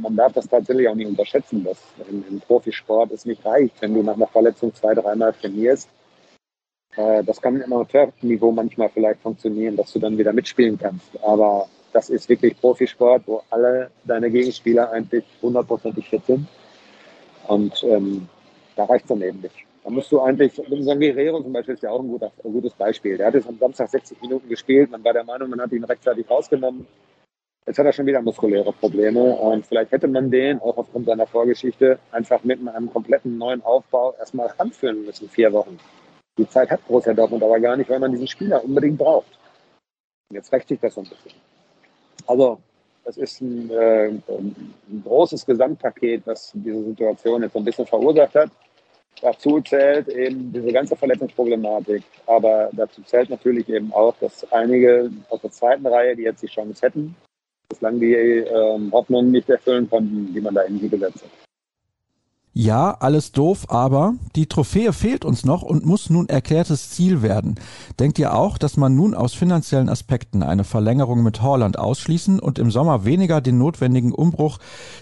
[0.00, 3.94] man darf das tatsächlich auch nicht unterschätzen, dass im, im Profisport es nicht reicht, wenn
[3.94, 5.88] du nach einer Verletzung zwei, dreimal trainierst.
[6.96, 11.10] Äh, das kann im Amateurniveau manchmal vielleicht funktionieren, dass du dann wieder mitspielen kannst.
[11.22, 16.46] Aber das ist wirklich Profisport, wo alle deine Gegenspieler eigentlich hundertprozentig fit sind.
[17.46, 18.28] Und ähm,
[18.76, 19.54] da reicht es dann eben nicht.
[19.84, 22.72] Da musst du eigentlich, San Guerrero zum Beispiel ist ja auch ein, guter, ein gutes
[22.72, 23.18] Beispiel.
[23.18, 24.90] Der hat jetzt am Samstag 60 Minuten gespielt.
[24.90, 26.86] Man war der Meinung, man hat ihn rechtzeitig rausgenommen.
[27.66, 29.22] Jetzt hat er schon wieder muskuläre Probleme.
[29.22, 34.14] Und vielleicht hätte man den, auch aufgrund seiner Vorgeschichte, einfach mit einem kompletten neuen Aufbau
[34.18, 35.78] erstmal anführen müssen, vier Wochen.
[36.36, 39.38] Die Zeit hat Borussia Dortmund aber gar nicht, weil man diesen Spieler unbedingt braucht.
[40.30, 41.32] Jetzt rächt sich das so ein bisschen.
[42.26, 42.58] Also,
[43.04, 48.34] das ist ein, äh, ein großes Gesamtpaket, was diese Situation jetzt so ein bisschen verursacht
[48.34, 48.50] hat.
[49.22, 52.02] Dazu zählt eben diese ganze Verletzungsproblematik.
[52.26, 56.48] Aber dazu zählt natürlich eben auch, dass einige aus der zweiten Reihe, die jetzt die
[56.48, 57.14] Chance hätten,
[57.68, 61.12] bislang die ähm, Hoffnungen nicht erfüllen konnten, die man da in hat.
[62.56, 67.56] Ja, alles doof, aber die Trophäe fehlt uns noch und muss nun erklärtes Ziel werden.
[67.98, 72.60] Denkt ihr auch, dass man nun aus finanziellen Aspekten eine Verlängerung mit Holland ausschließen und
[72.60, 74.58] im Sommer weniger den notwendigen Umbruch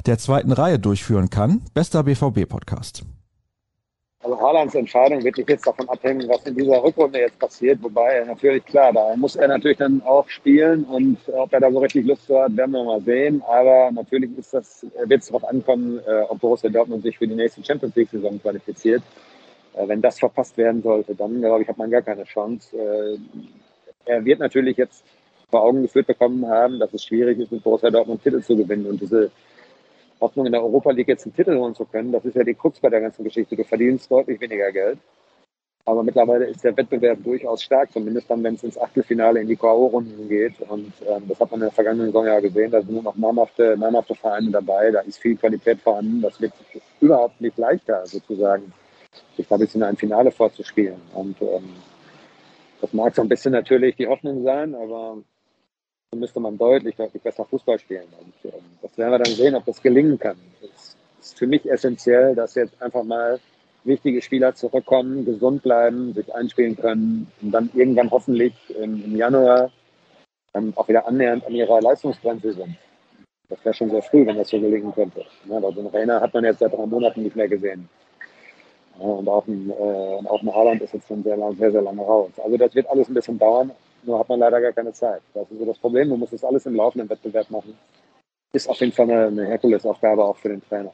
[0.06, 1.60] der zweiten Reihe durchführen kann?
[1.74, 3.04] Bester BVB-Podcast.
[4.22, 7.82] Also Haalands Entscheidung wird nicht jetzt davon abhängen, was in dieser Rückrunde jetzt passiert.
[7.82, 11.80] Wobei natürlich klar, da muss er natürlich dann auch spielen und ob er da so
[11.80, 13.42] richtig Lust hat, werden wir mal sehen.
[13.48, 17.34] Aber natürlich ist das, wird es darauf ankommen, äh, ob Borussia Dortmund sich für die
[17.34, 19.02] nächste Champions League Saison qualifiziert.
[19.74, 22.76] Äh, wenn das verpasst werden sollte, dann glaube ich, hat man gar keine Chance.
[22.76, 23.18] Äh,
[24.04, 25.04] er wird natürlich jetzt
[25.50, 28.86] vor Augen geführt bekommen haben, dass es schwierig ist, mit Borussia Dortmund Titel zu gewinnen
[28.86, 29.32] und diese
[30.22, 32.12] Hoffnung, in der Europa League jetzt einen Titel holen zu können.
[32.12, 33.56] Das ist ja die Krux bei der ganzen Geschichte.
[33.56, 34.98] Du verdienst deutlich weniger Geld.
[35.84, 39.56] Aber mittlerweile ist der Wettbewerb durchaus stark, zumindest dann, wenn es ins Achtelfinale in die
[39.56, 40.60] K.O.-Runden geht.
[40.60, 42.70] Und ähm, das hat man in der vergangenen Saison ja gesehen.
[42.70, 44.92] Da sind nur noch namhafte, namhafte Vereine dabei.
[44.92, 46.22] Da ist viel Qualität vorhanden.
[46.22, 46.52] Das wird
[47.00, 48.72] überhaupt nicht leichter, sozusagen,
[49.36, 51.00] sich da ein bisschen ein Finale vorzuspielen.
[51.14, 51.70] Und ähm,
[52.80, 55.18] das mag so ein bisschen natürlich die Hoffnung sein, aber
[56.16, 58.06] müsste man deutlich, deutlich besser Fußball spielen.
[58.20, 60.36] Und ähm, das werden wir dann sehen, ob das gelingen kann.
[60.62, 63.40] Es ist für mich essentiell, dass jetzt einfach mal
[63.84, 69.70] wichtige Spieler zurückkommen, gesund bleiben, sich einspielen können und dann irgendwann hoffentlich im, im Januar
[70.54, 72.76] ähm, auch wieder annähernd an ihrer Leistungsgrenze sind.
[73.48, 75.24] Das wäre schon sehr früh, wenn das so gelingen könnte.
[75.48, 77.88] Ja, also einen Rainer hat man jetzt seit drei Monaten nicht mehr gesehen.
[78.98, 82.30] Und auch ein, äh, auch ein Haaland ist jetzt schon sehr, sehr, sehr lange raus.
[82.42, 83.72] Also das wird alles ein bisschen dauern.
[84.04, 85.22] Nur hat man leider gar keine Zeit.
[85.34, 86.08] Das ist so das Problem.
[86.08, 87.76] Man muss das alles im laufenden Wettbewerb machen.
[88.52, 90.92] Ist auf jeden Fall eine, eine Herkulesaufgabe auch für den Trainer.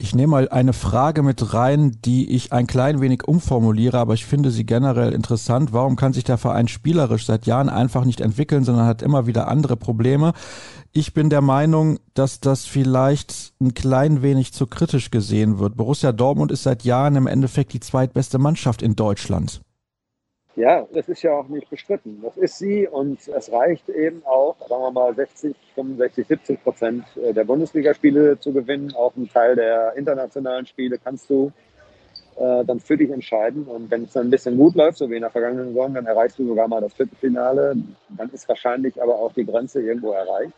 [0.00, 4.26] Ich nehme mal eine Frage mit rein, die ich ein klein wenig umformuliere, aber ich
[4.26, 5.72] finde sie generell interessant.
[5.72, 9.48] Warum kann sich der Verein spielerisch seit Jahren einfach nicht entwickeln, sondern hat immer wieder
[9.48, 10.34] andere Probleme?
[10.92, 15.76] Ich bin der Meinung, dass das vielleicht ein klein wenig zu kritisch gesehen wird.
[15.76, 19.62] Borussia Dortmund ist seit Jahren im Endeffekt die zweitbeste Mannschaft in Deutschland.
[20.58, 22.20] Ja, das ist ja auch nicht bestritten.
[22.20, 27.04] Das ist sie und es reicht eben auch, sagen wir mal, 60, 65, 70 Prozent
[27.14, 28.92] der Bundesligaspiele zu gewinnen.
[28.96, 31.52] Auch einen Teil der internationalen Spiele kannst du
[32.34, 33.66] äh, dann für dich entscheiden.
[33.66, 36.06] Und wenn es dann ein bisschen gut läuft, so wie in der vergangenen Saison, dann
[36.06, 37.76] erreichst du sogar mal das Viertelfinale.
[38.08, 40.54] Dann ist wahrscheinlich aber auch die Grenze irgendwo erreicht.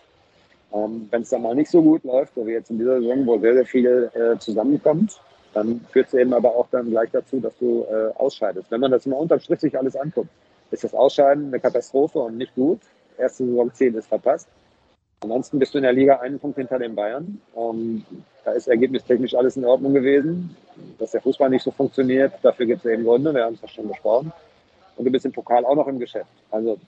[0.73, 3.27] Ähm, wenn es dann mal nicht so gut läuft, so wie jetzt in dieser Saison,
[3.27, 5.21] wo sehr, sehr viel äh, zusammenkommt,
[5.55, 8.71] dann führt es eben aber auch dann gleich dazu, dass du äh, ausscheidest.
[8.71, 10.31] Wenn man das mal unterm Strich sich alles anguckt,
[10.71, 12.81] ist das Ausscheiden eine Katastrophe und nicht gut.
[13.19, 14.49] Erste Saison 10 ist verpasst.
[15.23, 17.41] Ansonsten bist du in der Liga einen Punkt hinter den Bayern.
[17.53, 18.05] Um, ähm,
[18.45, 20.57] da ist ergebnistechnisch alles in Ordnung gewesen.
[20.99, 23.69] Dass der Fußball nicht so funktioniert, dafür gibt es eben Gründe, wir haben es ja
[23.69, 24.33] schon besprochen.
[24.97, 26.31] Und du bist im Pokal auch noch im Geschäft.
[26.51, 26.79] Also,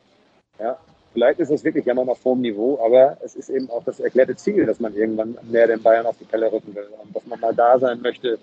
[0.58, 0.78] ja,
[1.12, 4.34] Vielleicht ist es wirklich Jammern auf hohem Niveau, aber es ist eben auch das erklärte
[4.34, 7.38] Ziel, dass man irgendwann mehr den Bayern auf die Pelle rücken will und dass man
[7.38, 8.38] mal da sein möchte,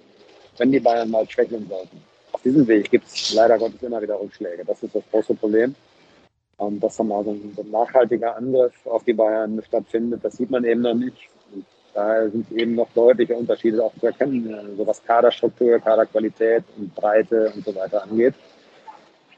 [0.58, 2.02] wenn die Bayern mal schwächeln sollten.
[2.32, 4.64] Auf diesem Weg gibt es leider Gottes immer wieder Rückschläge.
[4.66, 5.74] Das ist das große Problem.
[6.58, 10.38] Und dass dann mal so ein, so ein nachhaltiger Angriff auf die Bayern stattfindet, das
[10.38, 11.30] sieht man eben noch nicht.
[11.52, 16.94] Und daher sind eben noch deutliche Unterschiede auch zu erkennen, so was Kaderstruktur, Kaderqualität und
[16.94, 18.36] Breite und so weiter angeht.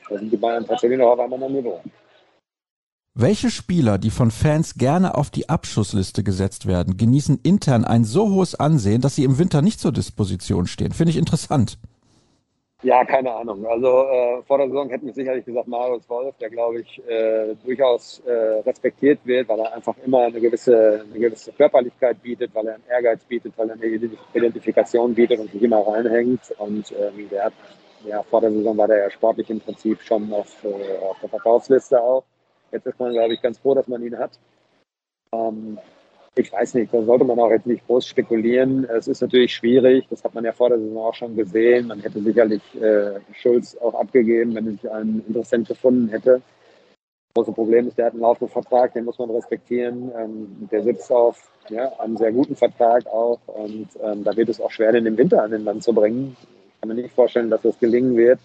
[0.10, 1.82] Da sind die Bayern tatsächlich noch auf einem anderen Niveau.
[3.13, 8.30] Welche Spieler, die von Fans gerne auf die Abschussliste gesetzt werden, genießen intern ein so
[8.30, 10.93] hohes Ansehen, dass sie im Winter nicht zur Disposition stehen?
[10.93, 11.78] Finde ich interessant.
[12.84, 13.65] Ja, keine Ahnung.
[13.65, 17.54] Also äh, vor der Saison hätten wir sicherlich gesagt Marius Wolf, der glaube ich äh,
[17.65, 18.32] durchaus äh,
[18.65, 22.84] respektiert wird, weil er einfach immer eine gewisse, eine gewisse Körperlichkeit bietet, weil er einen
[22.89, 23.86] Ehrgeiz bietet, weil er eine
[24.34, 26.56] Identifikation bietet und sich immer reinhängt.
[26.60, 27.54] Und ähm, der hat,
[28.08, 31.30] ja, vor der Saison war der ja sportlich im Prinzip schon auf, äh, auf der
[31.30, 32.24] Verkaufsliste auch.
[32.71, 34.31] Jetzt ist man, glaube ich, ganz froh, dass man ihn hat.
[35.34, 35.77] Ähm,
[36.36, 38.86] ich weiß nicht, da sollte man auch jetzt nicht groß spekulieren.
[38.86, 41.88] Es ist natürlich schwierig, das hat man ja vor der Saison auch schon gesehen.
[41.88, 46.41] Man hätte sicherlich äh, Schulz auch abgegeben, wenn sich ein Interessent gefunden hätte.
[47.34, 50.12] Das große Problem ist, der hat einen laufenden Vertrag, den muss man respektieren.
[50.17, 54.62] Ähm, der sitzt auf ja, einem sehr guten Vertrag auch und ähm, da wird es
[54.62, 56.38] auch schwer, den im Winter an den Mann zu bringen.
[56.41, 58.39] Ich kann mir nicht vorstellen, dass das gelingen wird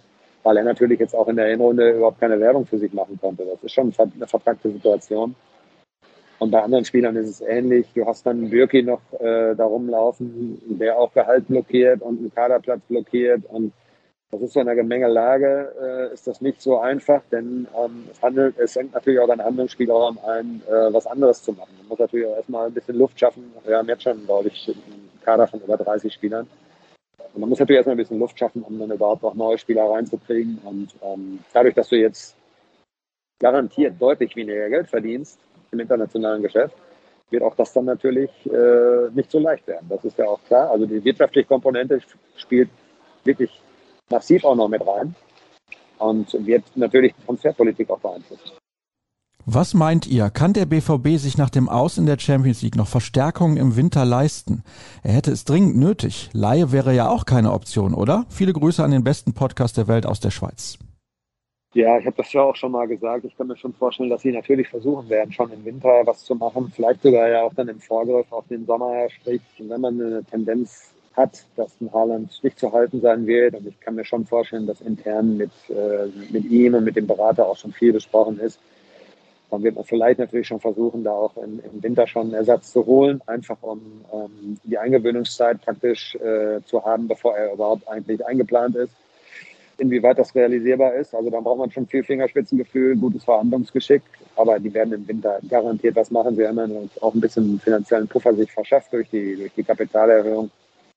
[0.46, 3.44] weil er natürlich jetzt auch in der Hinrunde überhaupt keine Werbung für sich machen konnte.
[3.44, 5.34] Das ist schon eine vertragte Situation.
[6.38, 7.88] Und bei anderen Spielern ist es ähnlich.
[7.96, 12.80] Du hast dann Birki noch äh, da rumlaufen, der auch Gehalt blockiert und einen Kaderplatz
[12.88, 13.44] blockiert.
[13.46, 13.72] Und
[14.30, 18.56] das ist so eine Gemengelage, äh, ist das nicht so einfach, denn ähm, es, handelt,
[18.56, 21.72] es hängt natürlich auch an anderen Spielraum ein, äh, was anderes zu machen.
[21.78, 23.52] Man muss natürlich auch erstmal ein bisschen Luft schaffen.
[23.64, 26.46] Wir haben jetzt schon, glaube ich, einen Kader von über 30 Spielern.
[27.18, 29.90] Und man muss natürlich erstmal ein bisschen Luft schaffen, um dann überhaupt auch neue Spieler
[29.90, 30.58] reinzukriegen.
[30.64, 32.36] Und ähm, dadurch, dass du jetzt
[33.38, 35.38] garantiert deutlich weniger Geld verdienst
[35.70, 36.74] im internationalen Geschäft,
[37.30, 39.86] wird auch das dann natürlich äh, nicht so leicht werden.
[39.88, 40.70] Das ist ja auch klar.
[40.70, 42.00] Also die wirtschaftliche Komponente
[42.36, 42.70] spielt
[43.24, 43.50] wirklich
[44.10, 45.14] massiv auch noch mit rein
[45.98, 48.52] und wird natürlich die Transferpolitik auch beeinflussen.
[49.48, 50.28] Was meint ihr?
[50.30, 54.04] Kann der BVB sich nach dem Aus in der Champions League noch Verstärkungen im Winter
[54.04, 54.64] leisten?
[55.04, 56.30] Er hätte es dringend nötig.
[56.32, 58.26] Laie wäre ja auch keine Option, oder?
[58.28, 60.80] Viele Grüße an den besten Podcast der Welt aus der Schweiz.
[61.74, 63.24] Ja, ich habe das ja auch schon mal gesagt.
[63.24, 66.34] Ich kann mir schon vorstellen, dass sie natürlich versuchen werden, schon im Winter was zu
[66.34, 66.72] machen.
[66.74, 69.08] Vielleicht sogar ja auch dann im Vorgriff auf den Sommer.
[69.10, 73.54] Sprich, wenn man eine Tendenz hat, dass ein Haaland nicht zu halten sein wird.
[73.54, 77.06] Und ich kann mir schon vorstellen, dass intern mit, äh, mit ihm und mit dem
[77.06, 78.58] Berater auch schon viel besprochen ist
[79.50, 82.72] dann wird man vielleicht natürlich schon versuchen, da auch im, im Winter schon einen Ersatz
[82.72, 83.80] zu holen, einfach um
[84.12, 88.92] ähm, die Eingewöhnungszeit praktisch äh, zu haben, bevor er überhaupt eigentlich eingeplant ist.
[89.78, 94.02] Inwieweit das realisierbar ist, also da braucht man schon viel Fingerspitzengefühl, gutes Verhandlungsgeschick,
[94.34, 96.34] aber die werden im Winter garantiert was machen.
[96.34, 100.50] Sie haben auch ein bisschen finanziellen Puffer sich verschafft durch die, durch die Kapitalerhöhung.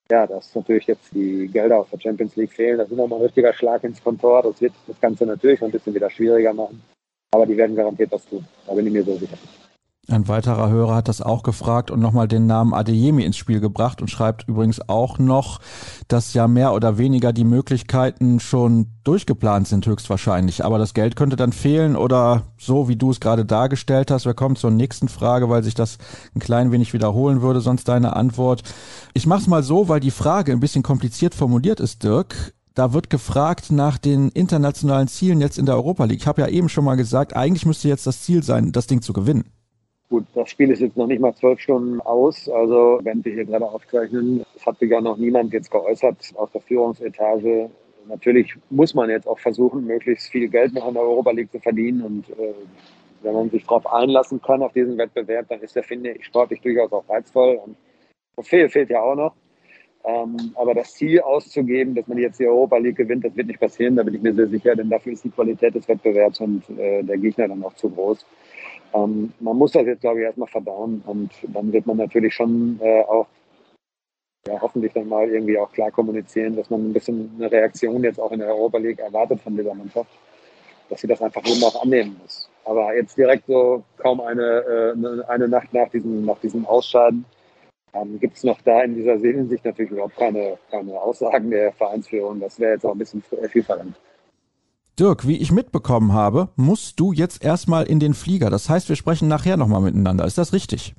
[0.09, 3.25] Ja, dass natürlich jetzt die Gelder aus der Champions League fehlen, das ist nochmal ein
[3.25, 4.41] richtiger Schlag ins Kontor.
[4.41, 6.81] Das wird das Ganze natürlich ein bisschen wieder schwieriger machen.
[7.31, 8.45] Aber die werden garantiert was tun.
[8.65, 9.37] Da bin ich mir so sicher.
[10.11, 14.01] Ein weiterer Hörer hat das auch gefragt und nochmal den Namen Adeyemi ins Spiel gebracht
[14.01, 15.59] und schreibt übrigens auch noch,
[16.07, 20.65] dass ja mehr oder weniger die Möglichkeiten schon durchgeplant sind höchstwahrscheinlich.
[20.65, 24.25] Aber das Geld könnte dann fehlen oder so, wie du es gerade dargestellt hast.
[24.25, 25.99] Wir kommen zur nächsten Frage, weil sich das
[26.33, 28.63] ein klein wenig wiederholen würde, sonst deine Antwort.
[29.13, 32.53] Ich mach's mal so, weil die Frage ein bisschen kompliziert formuliert ist, Dirk.
[32.79, 36.21] Da wird gefragt nach den internationalen Zielen jetzt in der Europa League.
[36.21, 39.01] Ich habe ja eben schon mal gesagt, eigentlich müsste jetzt das Ziel sein, das Ding
[39.01, 39.51] zu gewinnen.
[40.09, 42.47] Gut, das Spiel ist jetzt noch nicht mal zwölf Stunden aus.
[42.47, 46.49] Also, wenn wir hier gerade aufzeichnen, es hat sich ja noch niemand jetzt geäußert aus
[46.53, 47.69] der Führungsetage.
[48.07, 51.59] Natürlich muss man jetzt auch versuchen, möglichst viel Geld noch in der Europa League zu
[51.59, 52.01] verdienen.
[52.01, 52.53] Und äh,
[53.23, 56.61] wenn man sich darauf einlassen kann, auf diesen Wettbewerb, dann ist der, finde ich, sportlich
[56.61, 57.59] durchaus auch reizvoll.
[57.61, 57.75] Und
[58.35, 59.33] Trophäe fehlt ja auch noch.
[60.05, 63.59] Ähm, aber das Ziel auszugeben, dass man jetzt die Europa League gewinnt, das wird nicht
[63.59, 66.69] passieren, da bin ich mir sehr sicher, denn dafür ist die Qualität des Wettbewerbs und
[66.77, 68.25] äh, der Gegner dann auch zu groß.
[68.93, 72.79] Ähm, man muss das jetzt, glaube ich, erstmal verdauen und dann wird man natürlich schon
[72.81, 73.27] äh, auch
[74.47, 78.21] ja, hoffentlich dann mal irgendwie auch klar kommunizieren, dass man ein bisschen eine Reaktion jetzt
[78.21, 80.09] auch in der Europa League erwartet von dieser Mannschaft,
[80.89, 82.49] dass sie das einfach eben auch annehmen muss.
[82.63, 87.25] Aber jetzt direkt so kaum eine, äh, eine Nacht nach diesem, nach diesem Ausscheiden
[87.93, 92.39] ähm, Gibt es noch da in dieser Hinsicht natürlich überhaupt keine, keine Aussagen der Vereinsführung.
[92.39, 93.95] Das wäre jetzt auch ein bisschen viel verlangt.
[94.99, 98.49] Dirk, wie ich mitbekommen habe, musst du jetzt erstmal in den Flieger.
[98.49, 100.25] Das heißt, wir sprechen nachher nochmal miteinander.
[100.25, 100.93] Ist das richtig?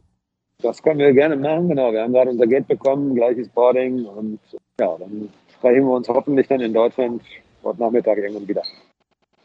[0.62, 1.92] Das können wir gerne machen, genau.
[1.92, 4.38] Wir haben gerade unser Geld bekommen, gleiches Boarding und
[4.78, 7.22] ja, dann sprechen wir uns hoffentlich dann in Deutschland
[7.62, 8.62] heute Nachmittag irgendwann wieder.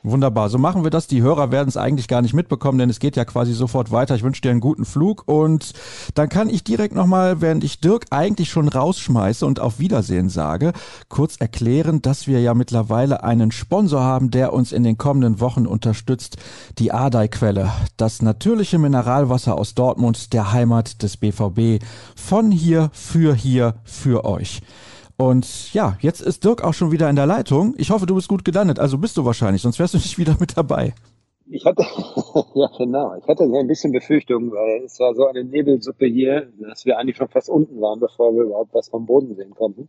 [0.05, 0.49] Wunderbar.
[0.49, 1.07] So machen wir das.
[1.07, 4.13] Die Hörer werden es eigentlich gar nicht mitbekommen, denn es geht ja quasi sofort weiter.
[4.13, 5.73] Ich wünsche dir einen guten Flug und
[6.13, 10.73] dann kann ich direkt nochmal, während ich Dirk eigentlich schon rausschmeiße und auf Wiedersehen sage,
[11.09, 15.65] kurz erklären, dass wir ja mittlerweile einen Sponsor haben, der uns in den kommenden Wochen
[15.65, 16.37] unterstützt.
[16.77, 21.83] Die Adai-Quelle, das natürliche Mineralwasser aus Dortmund, der Heimat des BVB.
[22.15, 24.61] Von hier, für hier, für euch.
[25.17, 27.73] Und ja, jetzt ist Dirk auch schon wieder in der Leitung.
[27.77, 28.79] Ich hoffe, du bist gut gelandet.
[28.79, 30.93] Also bist du wahrscheinlich, sonst wärst du nicht wieder mit dabei.
[31.47, 31.83] Ich hatte,
[32.55, 36.51] ja genau, ich hatte so ein bisschen Befürchtung, weil es war so eine Nebelsuppe hier,
[36.59, 39.87] dass wir eigentlich schon fast unten waren, bevor wir überhaupt was vom Boden sehen konnten.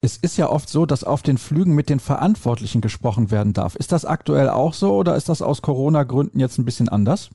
[0.00, 3.74] Es ist ja oft so, dass auf den Flügen mit den Verantwortlichen gesprochen werden darf.
[3.74, 7.30] Ist das aktuell auch so oder ist das aus Corona-Gründen jetzt ein bisschen anders?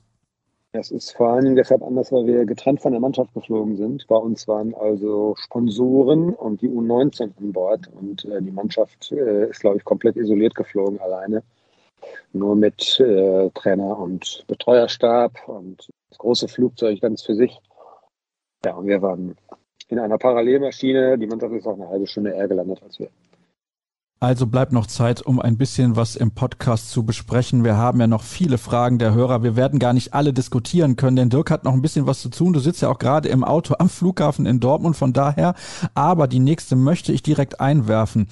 [0.74, 4.04] Das ist vor allem deshalb anders, weil wir getrennt von der Mannschaft geflogen sind.
[4.08, 9.50] Bei uns waren also Sponsoren und die U19 an Bord und äh, die Mannschaft äh,
[9.50, 11.44] ist, glaube ich, komplett isoliert geflogen alleine.
[12.32, 17.56] Nur mit äh, Trainer und Betreuerstab und das große Flugzeug ganz für sich.
[18.64, 19.36] Ja, und wir waren
[19.90, 21.16] in einer Parallelmaschine.
[21.18, 23.10] Die Mannschaft ist auch eine halbe Stunde eher gelandet als wir.
[24.24, 27.62] Also bleibt noch Zeit, um ein bisschen was im Podcast zu besprechen.
[27.62, 29.42] Wir haben ja noch viele Fragen der Hörer.
[29.42, 32.30] Wir werden gar nicht alle diskutieren können, denn Dirk hat noch ein bisschen was zu
[32.30, 32.54] tun.
[32.54, 35.52] Du sitzt ja auch gerade im Auto am Flughafen in Dortmund, von daher.
[35.94, 38.28] Aber die nächste möchte ich direkt einwerfen.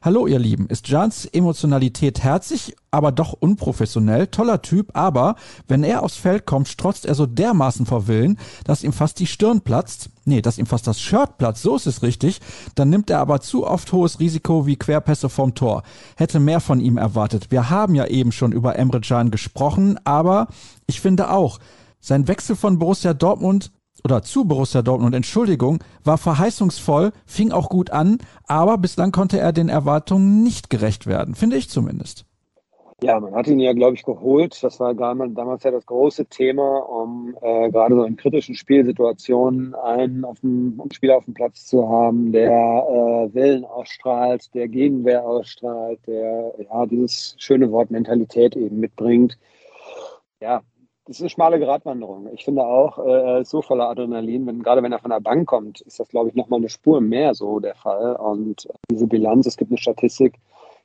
[0.00, 5.34] Hallo ihr Lieben, ist Jans Emotionalität herzig, aber doch unprofessionell, toller Typ, aber
[5.66, 9.26] wenn er aufs Feld kommt, strotzt er so dermaßen vor Willen, dass ihm fast die
[9.26, 10.10] Stirn platzt.
[10.24, 12.40] Nee, dass ihm fast das Shirt platzt, so ist es richtig.
[12.74, 15.82] Dann nimmt er aber zu oft hohes Risiko wie Querpässe vom Tor.
[16.16, 17.50] Hätte mehr von ihm erwartet.
[17.50, 20.48] Wir haben ja eben schon über Emre Can gesprochen, aber
[20.86, 21.58] ich finde auch,
[21.98, 23.72] sein Wechsel von Borussia Dortmund
[24.04, 29.52] oder zu Borussia Dortmund, Entschuldigung, war verheißungsvoll, fing auch gut an, aber bislang konnte er
[29.52, 32.26] den Erwartungen nicht gerecht werden, finde ich zumindest.
[33.02, 34.62] Ja, man hat ihn ja, glaube ich, geholt.
[34.62, 40.24] Das war damals ja das große Thema, um äh, gerade so in kritischen Spielsituationen einen
[40.24, 45.98] auf dem, Spieler auf dem Platz zu haben, der äh, Willen ausstrahlt, der Gegenwehr ausstrahlt,
[46.06, 49.36] der ja dieses schöne Wort Mentalität eben mitbringt.
[50.40, 50.62] Ja,
[51.04, 52.28] das ist eine schmale Gratwanderung.
[52.32, 55.80] Ich finde auch, äh, so voller Adrenalin, wenn, gerade wenn er von der Bank kommt,
[55.80, 58.14] ist das, glaube ich, nochmal eine Spur mehr so der Fall.
[58.14, 60.34] Und diese Bilanz, es gibt eine Statistik,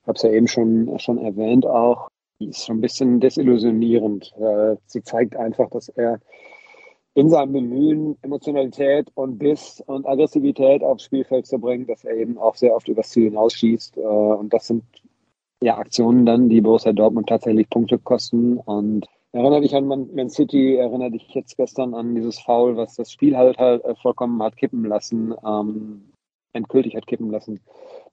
[0.08, 4.34] habe es ja eben schon, schon erwähnt auch, die ist schon ein bisschen desillusionierend.
[4.40, 6.20] Äh, sie zeigt einfach, dass er
[7.16, 12.38] in seinem Bemühen, Emotionalität und Biss und Aggressivität aufs Spielfeld zu bringen, dass er eben
[12.38, 13.98] auch sehr oft übers Ziel hinausschießt.
[13.98, 14.84] Äh, und das sind
[15.62, 18.58] ja Aktionen dann, die Borussia Dortmund tatsächlich Punkte kosten.
[18.58, 23.12] Und Erinnere dich an Man City, erinnere dich jetzt gestern an dieses Foul, was das
[23.12, 26.12] Spiel halt halt äh, vollkommen hat kippen lassen, ähm,
[26.54, 27.60] endgültig hat kippen lassen.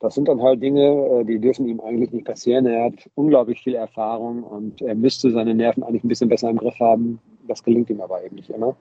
[0.01, 2.67] Das sind dann halt Dinge, äh, die dürfen ihm eigentlich nicht passieren.
[2.67, 6.59] Er hat unglaublich viel Erfahrung und er müsste seine Nerven eigentlich ein bisschen besser im
[6.59, 7.21] Griff haben.
[7.47, 8.77] Das gelingt ihm aber eben nicht immer.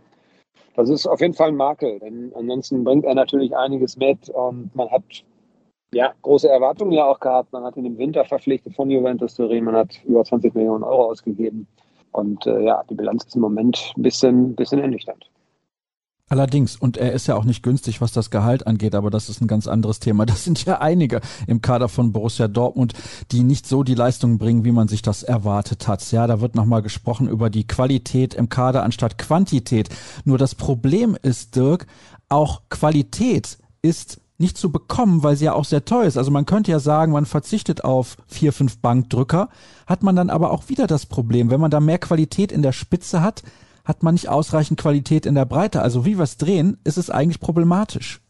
[0.75, 4.75] Das ist auf jeden Fall ein Makel, denn ansonsten bringt er natürlich einiges mit und
[4.75, 5.03] man hat
[5.93, 7.53] ja, große Erwartungen ja auch gehabt.
[7.53, 11.11] Man hat ihn im Winter verpflichtet von Juventus Turin, man hat über 20 Millionen Euro
[11.11, 11.67] ausgegeben.
[12.11, 15.29] Und äh, ja, die Bilanz ist im Moment ein bisschen, bisschen ernüchternd.
[16.33, 19.39] Allerdings, und er ist ja auch nicht günstig, was das Gehalt angeht, aber das ist
[19.39, 20.25] ein ganz anderes Thema.
[20.33, 22.93] Das sind ja einige im Kader von Borussia Dortmund,
[23.31, 26.11] die nicht so die Leistung bringen, wie man sich das erwartet hat.
[26.11, 29.89] Ja, da wird nochmal gesprochen über die Qualität im Kader anstatt Quantität.
[30.25, 31.85] Nur das Problem ist, Dirk,
[32.29, 36.17] auch Qualität ist nicht zu bekommen, weil sie ja auch sehr teuer ist.
[36.17, 39.49] Also man könnte ja sagen, man verzichtet auf vier, fünf Bankdrücker,
[39.85, 42.71] hat man dann aber auch wieder das Problem, wenn man da mehr Qualität in der
[42.71, 43.43] Spitze hat,
[43.83, 45.81] hat man nicht ausreichend Qualität in der Breite.
[45.81, 48.21] Also wie wir es drehen, ist es eigentlich problematisch.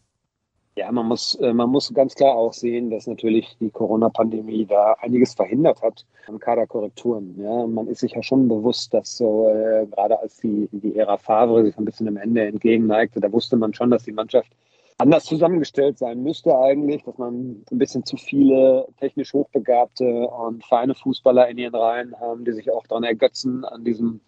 [0.76, 4.94] Ja, man muss, äh, man muss ganz klar auch sehen, dass natürlich die Corona-Pandemie da
[5.00, 7.40] einiges verhindert hat an Kaderkorrekturen.
[7.40, 11.16] Ja, man ist sich ja schon bewusst, dass so äh, gerade als die, die Ära
[11.16, 14.50] Favre sich ein bisschen am Ende entgegenneigte, da wusste man schon, dass die Mannschaft
[14.98, 20.96] anders zusammengestellt sein müsste eigentlich, dass man ein bisschen zu viele technisch hochbegabte und feine
[20.96, 24.20] Fußballer in ihren Reihen haben, die sich auch daran ergötzen an diesem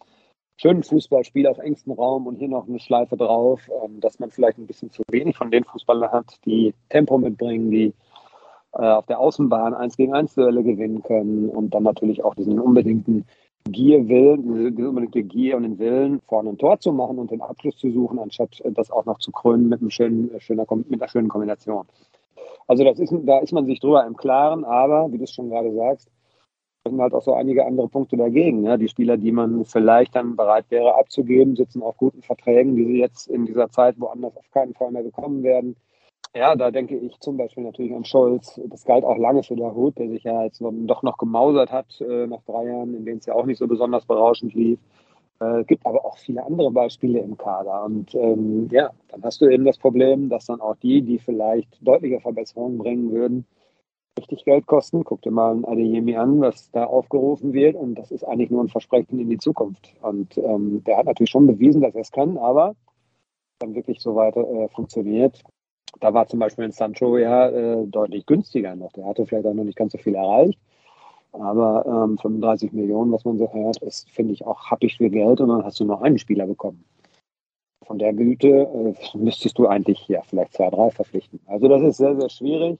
[0.56, 4.58] schönen Fußballspiel auf engstem Raum und hier noch eine Schleife drauf, ähm, dass man vielleicht
[4.58, 7.94] ein bisschen zu wenig von den Fußballern hat, die Tempo mitbringen, die
[8.72, 12.58] äh, auf der Außenbahn eins gegen eins Duelle gewinnen können und dann natürlich auch diesen
[12.58, 13.26] unbedingten
[13.64, 14.38] Gier will,
[14.72, 17.90] diese unbedingte Gier und den Willen, vorne ein Tor zu machen und den Abschluss zu
[17.90, 21.28] suchen, anstatt das auch noch zu krönen mit, einem schönen, äh, schöner, mit einer schönen
[21.28, 21.86] Kombination.
[22.68, 25.50] Also das ist, da ist man sich drüber im Klaren, aber wie du es schon
[25.50, 26.10] gerade sagst,
[26.88, 28.64] sind halt auch so einige andere Punkte dagegen.
[28.64, 28.76] Ja?
[28.76, 32.98] Die Spieler, die man vielleicht dann bereit wäre abzugeben, sitzen auf guten Verträgen, die sie
[32.98, 35.76] jetzt in dieser Zeit woanders auf keinen Fall mehr bekommen werden.
[36.34, 38.60] Ja, da denke ich zum Beispiel natürlich an Scholz.
[38.66, 41.98] Das galt auch lange für der Hut, der sich ja jetzt doch noch gemausert hat
[42.00, 44.78] äh, nach drei Jahren, in denen es ja auch nicht so besonders berauschend lief.
[45.40, 47.84] Äh, gibt aber auch viele andere Beispiele im Kader.
[47.84, 51.68] Und ähm, ja, dann hast du eben das Problem, dass dann auch die, die vielleicht
[51.80, 53.46] deutliche Verbesserungen bringen würden,
[54.18, 55.04] richtig Geld kosten.
[55.04, 57.76] Guck dir mal ein Adeyemi an, was da aufgerufen wird.
[57.76, 59.94] Und das ist eigentlich nur ein Versprechen in die Zukunft.
[60.02, 62.74] Und ähm, der hat natürlich schon bewiesen, dass er es kann, aber
[63.58, 65.42] dann wirklich so weiter äh, funktioniert,
[66.00, 68.92] da war zum Beispiel in Sancho ja äh, deutlich günstiger noch.
[68.92, 70.58] Der hatte vielleicht auch noch nicht ganz so viel erreicht.
[71.32, 75.40] Aber ähm, 35 Millionen, was man so hört, ist, finde ich, auch happig viel Geld
[75.40, 76.84] und dann hast du noch einen Spieler bekommen.
[77.84, 81.40] Von der Güte äh, müsstest du eigentlich ja vielleicht zwei, drei verpflichten.
[81.46, 82.78] Also das ist sehr, sehr schwierig.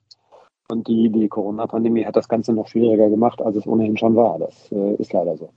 [0.69, 4.39] Und die, die Corona-Pandemie hat das Ganze noch schwieriger gemacht, als es ohnehin schon war.
[4.39, 5.51] Das äh, ist leider so.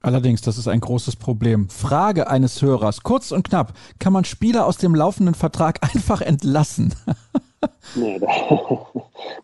[0.00, 1.68] Allerdings, das ist ein großes Problem.
[1.68, 6.94] Frage eines Hörers, kurz und knapp, kann man Spieler aus dem laufenden Vertrag einfach entlassen?
[7.94, 8.26] nee, da,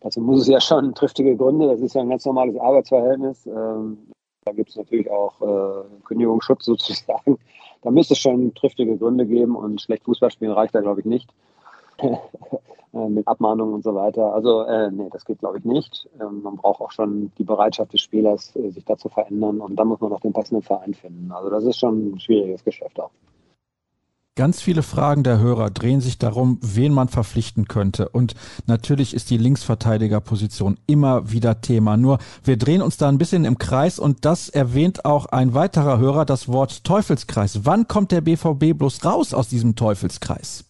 [0.00, 1.68] dazu muss es ja schon triftige Gründe.
[1.68, 3.46] Das ist ja ein ganz normales Arbeitsverhältnis.
[3.46, 3.98] Ähm,
[4.44, 7.38] da gibt es natürlich auch äh, Kündigungsschutz sozusagen.
[7.82, 11.06] Da müsste es schon triftige Gründe geben und schlecht Fußball spielen reicht da, glaube ich,
[11.06, 11.28] nicht.
[12.94, 14.32] Äh, mit Abmahnungen und so weiter.
[14.32, 16.08] Also, äh, nee, das geht, glaube ich, nicht.
[16.20, 19.76] Ähm, man braucht auch schon die Bereitschaft des Spielers, äh, sich da zu verändern und
[19.76, 21.30] dann muss man noch den passenden Verein finden.
[21.30, 23.10] Also, das ist schon ein schwieriges Geschäft auch.
[24.36, 28.08] Ganz viele Fragen der Hörer drehen sich darum, wen man verpflichten könnte.
[28.08, 28.34] Und
[28.66, 31.96] natürlich ist die Linksverteidigerposition immer wieder Thema.
[31.96, 35.98] Nur wir drehen uns da ein bisschen im Kreis und das erwähnt auch ein weiterer
[35.98, 37.64] Hörer das Wort Teufelskreis.
[37.64, 40.67] Wann kommt der BVB bloß raus aus diesem Teufelskreis?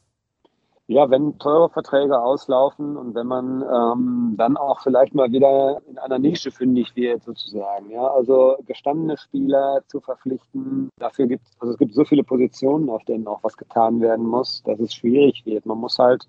[0.91, 5.99] Ja, wenn teure Verträge auslaufen und wenn man ähm, dann auch vielleicht mal wieder in
[5.99, 7.91] einer Nische fündig wird, sozusagen.
[7.91, 12.89] Ja, also gestandene Spieler zu verpflichten, dafür gibt es, also es gibt so viele Positionen,
[12.89, 15.67] auf denen auch was getan werden muss, dass es schwierig wird.
[15.67, 16.27] Man muss halt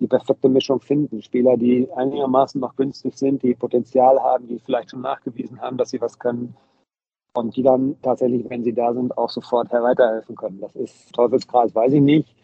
[0.00, 1.22] die perfekte Mischung finden.
[1.22, 5.90] Spieler, die einigermaßen noch günstig sind, die Potenzial haben, die vielleicht schon nachgewiesen haben, dass
[5.90, 6.56] sie was können.
[7.34, 10.60] Und die dann tatsächlich, wenn sie da sind, auch sofort weiterhelfen können.
[10.60, 12.34] Das ist Teufelskreis, weiß ich nicht.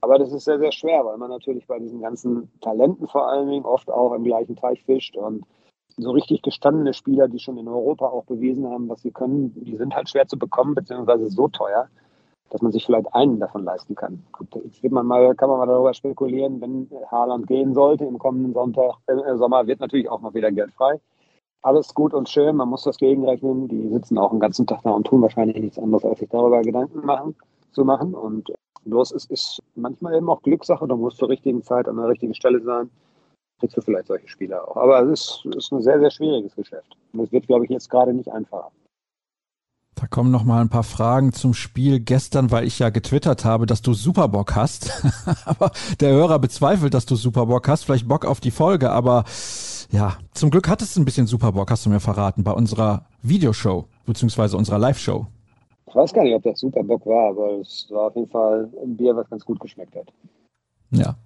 [0.00, 3.48] Aber das ist sehr, sehr schwer, weil man natürlich bei diesen ganzen Talenten vor allen
[3.48, 5.44] Dingen oft auch im gleichen Teich fischt und
[5.96, 9.76] so richtig gestandene Spieler, die schon in Europa auch bewiesen haben, was sie können, die
[9.76, 11.88] sind halt schwer zu bekommen, beziehungsweise so teuer,
[12.50, 14.24] dass man sich vielleicht einen davon leisten kann.
[14.64, 18.54] Jetzt wird man mal, kann man mal darüber spekulieren, wenn Haaland gehen sollte im kommenden
[18.54, 21.00] Sonntag, äh, Sommer, wird natürlich auch noch wieder Geld frei.
[21.62, 23.66] Alles gut und schön, man muss das gegenrechnen.
[23.66, 26.62] Die sitzen auch den ganzen Tag da und tun wahrscheinlich nichts anderes, als sich darüber
[26.62, 27.34] Gedanken machen,
[27.72, 28.14] zu machen.
[28.14, 28.52] Und
[28.88, 32.34] Bloß es ist manchmal eben auch Glückssache, da musst zur richtigen Zeit an der richtigen
[32.34, 32.90] Stelle sein.
[33.60, 34.76] Kriegst du vielleicht solche Spieler auch.
[34.76, 36.96] Aber es ist, ist ein sehr, sehr schwieriges Geschäft.
[37.12, 38.70] Und es wird, glaube ich, jetzt gerade nicht einfacher.
[39.96, 43.66] Da kommen noch mal ein paar Fragen zum Spiel gestern, weil ich ja getwittert habe,
[43.66, 44.92] dass du super Bock hast.
[45.44, 47.84] aber der Hörer bezweifelt, dass du super Bock hast.
[47.84, 49.24] Vielleicht Bock auf die Folge, aber
[49.90, 53.06] ja, zum Glück hattest du ein bisschen super Bock, hast du mir verraten, bei unserer
[53.22, 55.26] Videoshow, beziehungsweise unserer Live-Show.
[55.88, 58.68] Ich weiß gar nicht, ob das super Bock war, aber es war auf jeden Fall
[58.82, 60.12] ein Bier, was ganz gut geschmeckt hat.
[60.90, 61.16] Ja.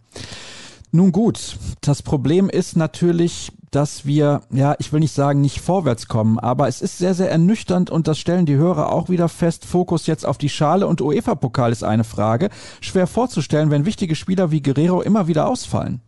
[0.94, 6.06] Nun gut, das Problem ist natürlich, dass wir, ja, ich will nicht sagen, nicht vorwärts
[6.06, 9.64] kommen, aber es ist sehr, sehr ernüchternd und das stellen die Hörer auch wieder fest.
[9.64, 12.50] Fokus jetzt auf die Schale und UEFA-Pokal ist eine Frage.
[12.82, 16.02] Schwer vorzustellen, wenn wichtige Spieler wie Guerrero immer wieder ausfallen.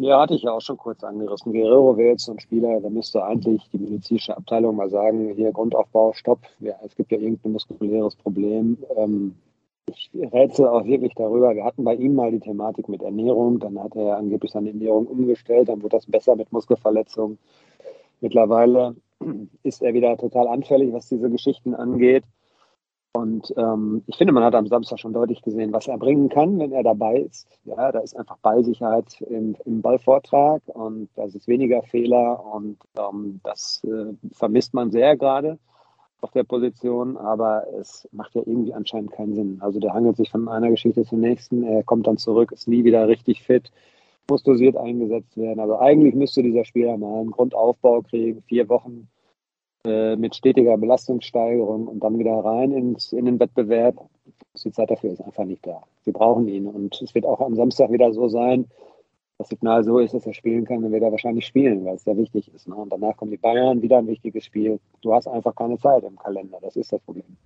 [0.00, 1.52] Ja, hatte ich ja auch schon kurz angerissen.
[1.52, 5.52] Guerrero wäre jetzt so ein Spieler, da müsste eigentlich die medizinische Abteilung mal sagen, hier
[5.52, 8.78] Grundaufbau, Stopp, ja, es gibt ja irgendein muskuläres Problem.
[8.96, 9.34] Ähm,
[9.86, 11.54] ich rätsel auch wirklich darüber.
[11.54, 15.06] Wir hatten bei ihm mal die Thematik mit Ernährung, dann hat er angeblich seine Ernährung
[15.06, 17.38] umgestellt, dann wurde das besser mit Muskelverletzungen.
[18.22, 18.94] Mittlerweile
[19.62, 22.24] ist er wieder total anfällig, was diese Geschichten angeht.
[23.14, 26.58] Und ähm, ich finde, man hat am Samstag schon deutlich gesehen, was er bringen kann,
[26.58, 27.46] wenn er dabei ist.
[27.64, 33.40] Ja, da ist einfach Ballsicherheit im, im Ballvortrag und das ist weniger Fehler und ähm,
[33.44, 35.58] das äh, vermisst man sehr gerade
[36.22, 39.58] auf der Position, aber es macht ja irgendwie anscheinend keinen Sinn.
[39.60, 42.84] Also der hangelt sich von einer Geschichte zur nächsten, er kommt dann zurück, ist nie
[42.84, 43.70] wieder richtig fit,
[44.30, 45.60] muss dosiert eingesetzt werden.
[45.60, 49.08] Also eigentlich müsste dieser Spieler mal einen Grundaufbau kriegen, vier Wochen
[49.84, 53.96] äh, mit stetiger Belastungssteigerung und dann wieder rein ins, in den Wettbewerb.
[54.62, 55.82] Die Zeit dafür ist einfach nicht da.
[56.04, 56.66] Wir brauchen ihn.
[56.66, 58.66] Und es wird auch am Samstag wieder so sein,
[59.38, 62.04] das Signal so ist, dass er spielen kann, dann wird er wahrscheinlich spielen, weil es
[62.04, 62.68] sehr wichtig ist.
[62.68, 62.76] Ne?
[62.76, 64.78] Und danach kommen die Bayern, wieder ein wichtiges Spiel.
[65.00, 66.58] Du hast einfach keine Zeit im Kalender.
[66.62, 67.36] Das ist das Problem.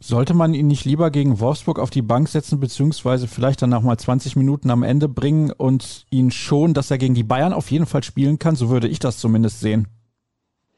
[0.00, 3.98] Sollte man ihn nicht lieber gegen Wolfsburg auf die Bank setzen, beziehungsweise vielleicht dann nochmal
[3.98, 7.86] 20 Minuten am Ende bringen und ihn schon, dass er gegen die Bayern auf jeden
[7.86, 8.56] Fall spielen kann?
[8.56, 9.86] So würde ich das zumindest sehen.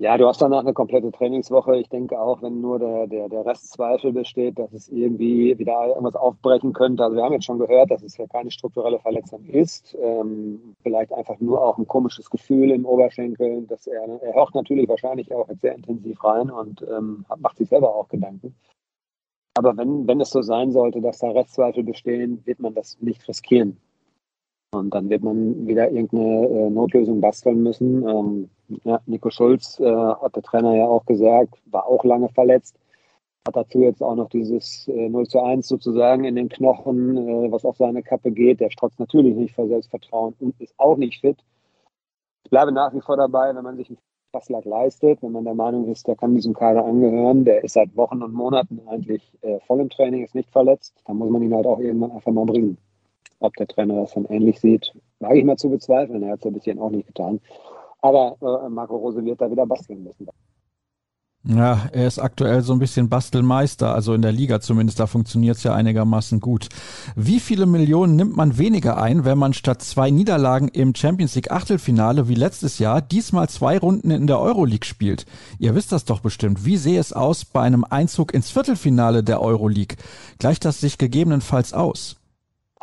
[0.05, 1.79] Ja, du hast danach eine komplette Trainingswoche.
[1.79, 6.15] Ich denke auch, wenn nur der, der, der Restzweifel besteht, dass es irgendwie wieder irgendwas
[6.15, 7.03] aufbrechen könnte.
[7.03, 9.97] Also wir haben jetzt schon gehört, dass es ja keine strukturelle Verletzung ist.
[9.99, 13.63] Ähm, vielleicht einfach nur auch ein komisches Gefühl im Oberschenkel.
[13.67, 17.95] Dass er, er hört natürlich wahrscheinlich auch sehr intensiv rein und ähm, macht sich selber
[17.95, 18.55] auch Gedanken.
[19.55, 23.27] Aber wenn, wenn es so sein sollte, dass da Restzweifel bestehen, wird man das nicht
[23.27, 23.79] riskieren.
[24.75, 28.07] Und dann wird man wieder irgendeine äh, Notlösung basteln müssen.
[28.07, 28.51] Ähm,
[28.85, 32.77] ja, Nico Schulz, äh, hat der Trainer ja auch gesagt, war auch lange verletzt.
[33.47, 37.53] Hat dazu jetzt auch noch dieses äh, 0 zu 1 sozusagen in den Knochen, äh,
[37.53, 38.61] was auf seine Kappe geht.
[38.61, 41.39] Der strotzt natürlich nicht vor Selbstvertrauen und ist auch nicht fit.
[42.45, 43.99] Ich bleibe nach wie vor dabei, wenn man sich einen
[44.33, 47.97] Fasslack leistet, wenn man der Meinung ist, der kann diesem Kader angehören, der ist seit
[47.97, 51.55] Wochen und Monaten eigentlich äh, voll im Training, ist nicht verletzt, dann muss man ihn
[51.55, 52.77] halt auch irgendwann einfach mal bringen.
[53.45, 56.23] Ob der Trainer das dann ähnlich sieht, wage ich mal zu bezweifeln.
[56.23, 57.41] Er hat es ja bisher auch nicht getan.
[58.01, 60.27] Aber äh, Marco Rose wird da wieder basteln müssen.
[61.47, 65.59] Ja, er ist aktuell so ein bisschen Bastelmeister, also in der Liga zumindest, da funktioniert
[65.59, 66.69] es ja einigermaßen gut.
[67.17, 71.51] Wie viele Millionen nimmt man weniger ein, wenn man statt zwei Niederlagen im Champions League
[71.51, 75.27] Achtelfinale wie letztes Jahr diesmal zwei Runden in der Euroleague spielt?
[75.59, 76.65] Ihr wisst das doch bestimmt.
[76.65, 79.99] Wie sehe es aus bei einem Einzug ins Viertelfinale der Euroleague?
[80.39, 82.17] Gleicht das sich gegebenenfalls aus?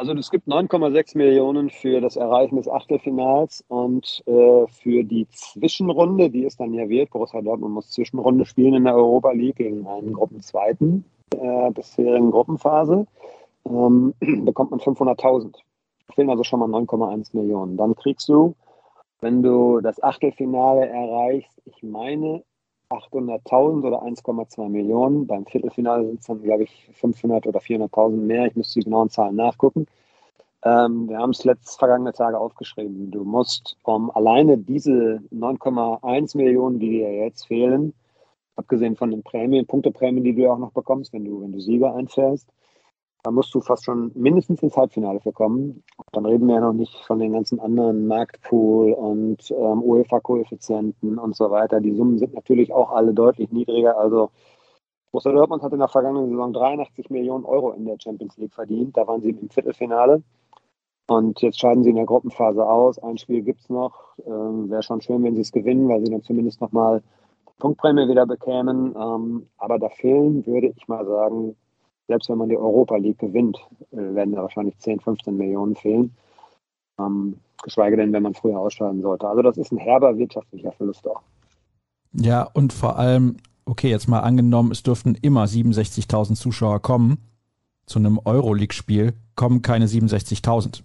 [0.01, 6.31] Also es gibt 9,6 Millionen für das Erreichen des Achtelfinals und äh, für die Zwischenrunde,
[6.31, 7.11] die es dann ja wird.
[7.11, 11.05] Borussia Dortmund muss Zwischenrunde spielen in der Europa League gegen einen Gruppenzweiten
[11.39, 13.05] äh, bisherigen Gruppenphase,
[13.69, 15.53] ähm, bekommt man 500.000.
[16.15, 17.77] Fehlen also schon mal 9,1 Millionen.
[17.77, 18.55] Dann kriegst du,
[19.19, 22.41] wenn du das Achtelfinale erreichst, ich meine
[22.91, 25.27] 800.000 oder 1,2 Millionen.
[25.27, 28.47] Beim Viertelfinale sind es dann, glaube ich, 500 oder 400.000 mehr.
[28.47, 29.87] Ich müsste die genauen Zahlen nachgucken.
[30.63, 33.09] Ähm, wir haben es letzte vergangene Tage aufgeschrieben.
[33.09, 37.93] Du musst um alleine diese 9,1 Millionen, die dir jetzt fehlen,
[38.55, 41.95] abgesehen von den Prämien, Punkteprämien, die du auch noch bekommst, wenn du, wenn du Sieger
[41.95, 42.47] einfährst,
[43.23, 45.83] da musst du fast schon mindestens ins Halbfinale für kommen.
[46.11, 51.35] Dann reden wir ja noch nicht von den ganzen anderen Marktpool und ähm, UEFA-Koeffizienten und
[51.35, 51.79] so weiter.
[51.81, 53.97] Die Summen sind natürlich auch alle deutlich niedriger.
[53.97, 54.31] Also
[55.11, 58.97] Borussia Dortmund hat in der vergangenen Saison 83 Millionen Euro in der Champions League verdient.
[58.97, 60.23] Da waren sie im Viertelfinale.
[61.07, 62.97] Und jetzt scheiden sie in der Gruppenphase aus.
[62.99, 64.15] Ein Spiel gibt es noch.
[64.25, 67.03] Ähm, Wäre schon schön, wenn sie es gewinnen, weil sie dann zumindest nochmal
[67.59, 68.95] Punktprämie wieder bekämen.
[68.95, 71.55] Ähm, aber da fehlen, würde ich mal sagen,
[72.11, 73.57] selbst wenn man die Europa League gewinnt,
[73.91, 76.13] äh, werden da wahrscheinlich 10, 15 Millionen fehlen.
[76.99, 79.29] Ähm, geschweige denn, wenn man früher ausscheiden sollte.
[79.29, 81.21] Also das ist ein herber wirtschaftlicher Verlust auch.
[82.11, 87.19] Ja, und vor allem, okay, jetzt mal angenommen, es dürften immer 67.000 Zuschauer kommen.
[87.85, 90.83] Zu einem Euroleague-Spiel kommen keine 67.000.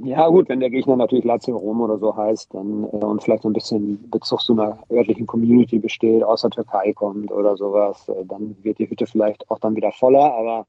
[0.00, 3.44] Ja, gut, wenn der Gegner natürlich Lazio Rom oder so heißt, dann äh, und vielleicht
[3.44, 8.24] ein bisschen Bezug zu einer örtlichen Community besteht, aus der Türkei kommt oder sowas, äh,
[8.24, 10.66] dann wird die Hütte vielleicht auch dann wieder voller, aber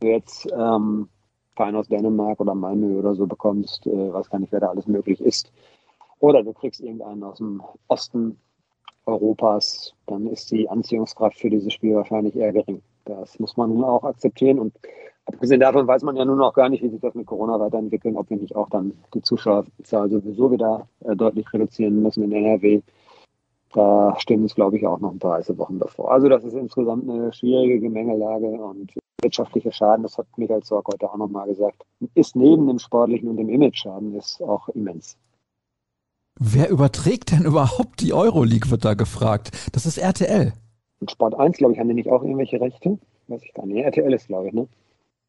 [0.00, 1.08] du jetzt ähm,
[1.56, 4.86] Verein aus Dänemark oder Malmö oder so bekommst, äh, weiß gar nicht, wer da alles
[4.86, 5.50] möglich ist.
[6.18, 8.38] Oder du kriegst irgendeinen aus dem Osten
[9.06, 12.82] Europas, dann ist die Anziehungskraft für dieses Spiel wahrscheinlich eher gering.
[13.06, 14.74] Das muss man auch akzeptieren und
[15.32, 18.16] Abgesehen davon weiß man ja nun auch gar nicht, wie sich das mit Corona weiterentwickelt,
[18.16, 22.82] ob wir nicht auch dann die Zuschauerzahl sowieso wieder äh, deutlich reduzieren müssen in NRW.
[23.72, 26.10] Da stehen uns, glaube ich, auch noch ein paar heiße Wochen davor.
[26.10, 31.08] Also das ist insgesamt eine schwierige Gemengelage und wirtschaftlicher Schaden, das hat Michael Zorg heute
[31.08, 35.16] auch nochmal gesagt, ist neben dem sportlichen und dem Image-Schaden ist auch immens.
[36.38, 39.50] Wer überträgt denn überhaupt die Euroleague, wird da gefragt.
[39.72, 40.52] Das ist RTL.
[41.00, 42.98] Und Sport 1, glaube ich, haben die nicht auch irgendwelche Rechte?
[43.28, 43.84] Weiß ich gar nicht.
[43.84, 44.66] RTL ist, glaube ich, ne?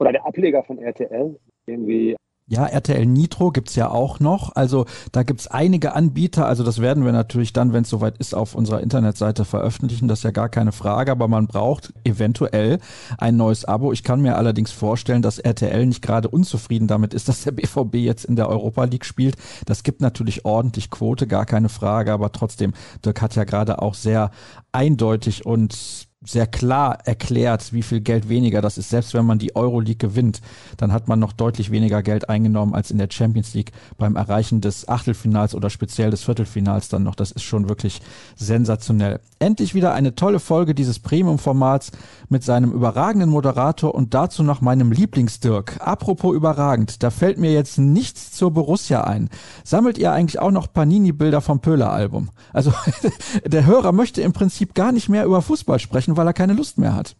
[0.01, 2.15] Oder der Ableger von RTL, irgendwie
[2.47, 4.53] ja, RTL Nitro gibt's ja auch noch.
[4.57, 6.47] Also da gibt's einige Anbieter.
[6.47, 10.09] Also das werden wir natürlich dann, wenn es soweit ist, auf unserer Internetseite veröffentlichen.
[10.09, 11.13] Das ist ja gar keine Frage.
[11.13, 12.79] Aber man braucht eventuell
[13.17, 13.93] ein neues Abo.
[13.93, 17.95] Ich kann mir allerdings vorstellen, dass RTL nicht gerade unzufrieden damit ist, dass der BVB
[17.95, 19.37] jetzt in der Europa League spielt.
[19.65, 22.11] Das gibt natürlich ordentlich Quote, gar keine Frage.
[22.11, 22.73] Aber trotzdem,
[23.05, 24.29] Dirk hat ja gerade auch sehr
[24.73, 28.89] eindeutig und sehr klar erklärt, wie viel Geld weniger das ist.
[28.89, 30.41] Selbst wenn man die Euroleague gewinnt,
[30.77, 34.61] dann hat man noch deutlich weniger Geld eingenommen als in der Champions League beim Erreichen
[34.61, 37.15] des Achtelfinals oder speziell des Viertelfinals dann noch.
[37.15, 38.01] Das ist schon wirklich
[38.35, 39.19] sensationell.
[39.39, 41.91] Endlich wieder eine tolle Folge dieses Premium-Formats
[42.29, 45.77] mit seinem überragenden Moderator und dazu noch meinem Lieblingsdirk.
[45.79, 49.29] Apropos überragend, da fällt mir jetzt nichts zur Borussia ein.
[49.63, 52.29] Sammelt ihr eigentlich auch noch Panini-Bilder vom Pöhler-Album?
[52.53, 52.71] Also
[53.45, 56.53] der Hörer möchte im Prinzip gar nicht mehr über Fußball sprechen sprechen, weil er keine
[56.53, 57.15] Lust mehr hat.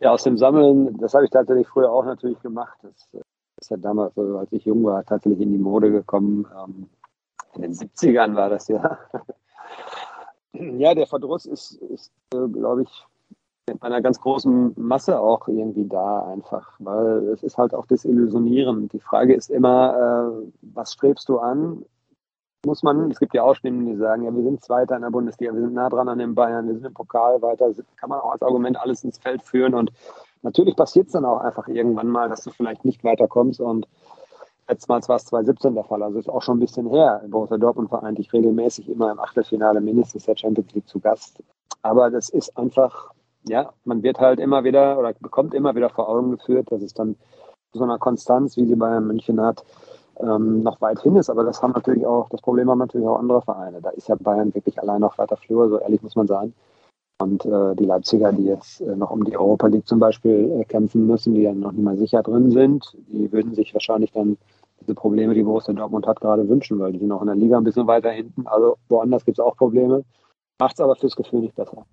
[0.00, 2.76] Ja, aus dem Sammeln, das habe ich tatsächlich früher auch natürlich gemacht.
[2.82, 3.22] Das
[3.60, 6.46] ist ja damals, als ich jung war, tatsächlich in die Mode gekommen.
[6.58, 6.88] Ähm,
[7.54, 8.98] in den 70ern war das ja.
[10.54, 13.06] Ja, der Verdruss ist, ist äh, glaube ich,
[13.70, 18.92] in einer ganz großen Masse auch irgendwie da einfach, weil es ist halt auch desillusionierend.
[18.92, 21.84] Die Frage ist immer, äh, was strebst du an?
[22.64, 25.10] Muss man, es gibt ja auch Stimmen, die sagen, ja, wir sind Zweiter in der
[25.10, 28.20] Bundesliga, wir sind nah dran an den Bayern, wir sind im Pokal weiter, kann man
[28.20, 29.92] auch als Argument alles ins Feld führen und
[30.42, 33.88] natürlich passiert es dann auch einfach irgendwann mal, dass du vielleicht nicht weiterkommst und
[34.68, 37.22] Letztmals war es 2017 der Fall, also ist auch schon ein bisschen her.
[37.28, 41.42] Borussia Dortmund war eigentlich regelmäßig immer im Achtelfinale mindestens der Champions League zu Gast.
[41.82, 43.10] Aber das ist einfach,
[43.46, 46.94] ja, man wird halt immer wieder oder bekommt immer wieder vor Augen geführt, dass es
[46.94, 47.16] dann
[47.72, 49.64] so einer Konstanz, wie sie Bayern München hat,
[50.20, 51.30] ähm, noch weit hin ist.
[51.30, 53.80] Aber das haben natürlich auch, das Problem haben natürlich auch andere Vereine.
[53.80, 56.54] Da ist ja Bayern wirklich allein auf weiter Flur, so ehrlich muss man sagen.
[57.20, 60.64] Und äh, die Leipziger, die jetzt äh, noch um die Europa League zum Beispiel äh,
[60.64, 64.38] kämpfen müssen, die ja noch nicht mal sicher drin sind, die würden sich wahrscheinlich dann
[64.80, 67.58] diese Probleme, die Borussia Dortmund hat, gerade wünschen, weil die sind auch in der Liga
[67.58, 68.46] ein bisschen weiter hinten.
[68.48, 70.04] Also woanders gibt es auch Probleme,
[70.60, 71.84] macht es aber fürs Gefühl nicht besser.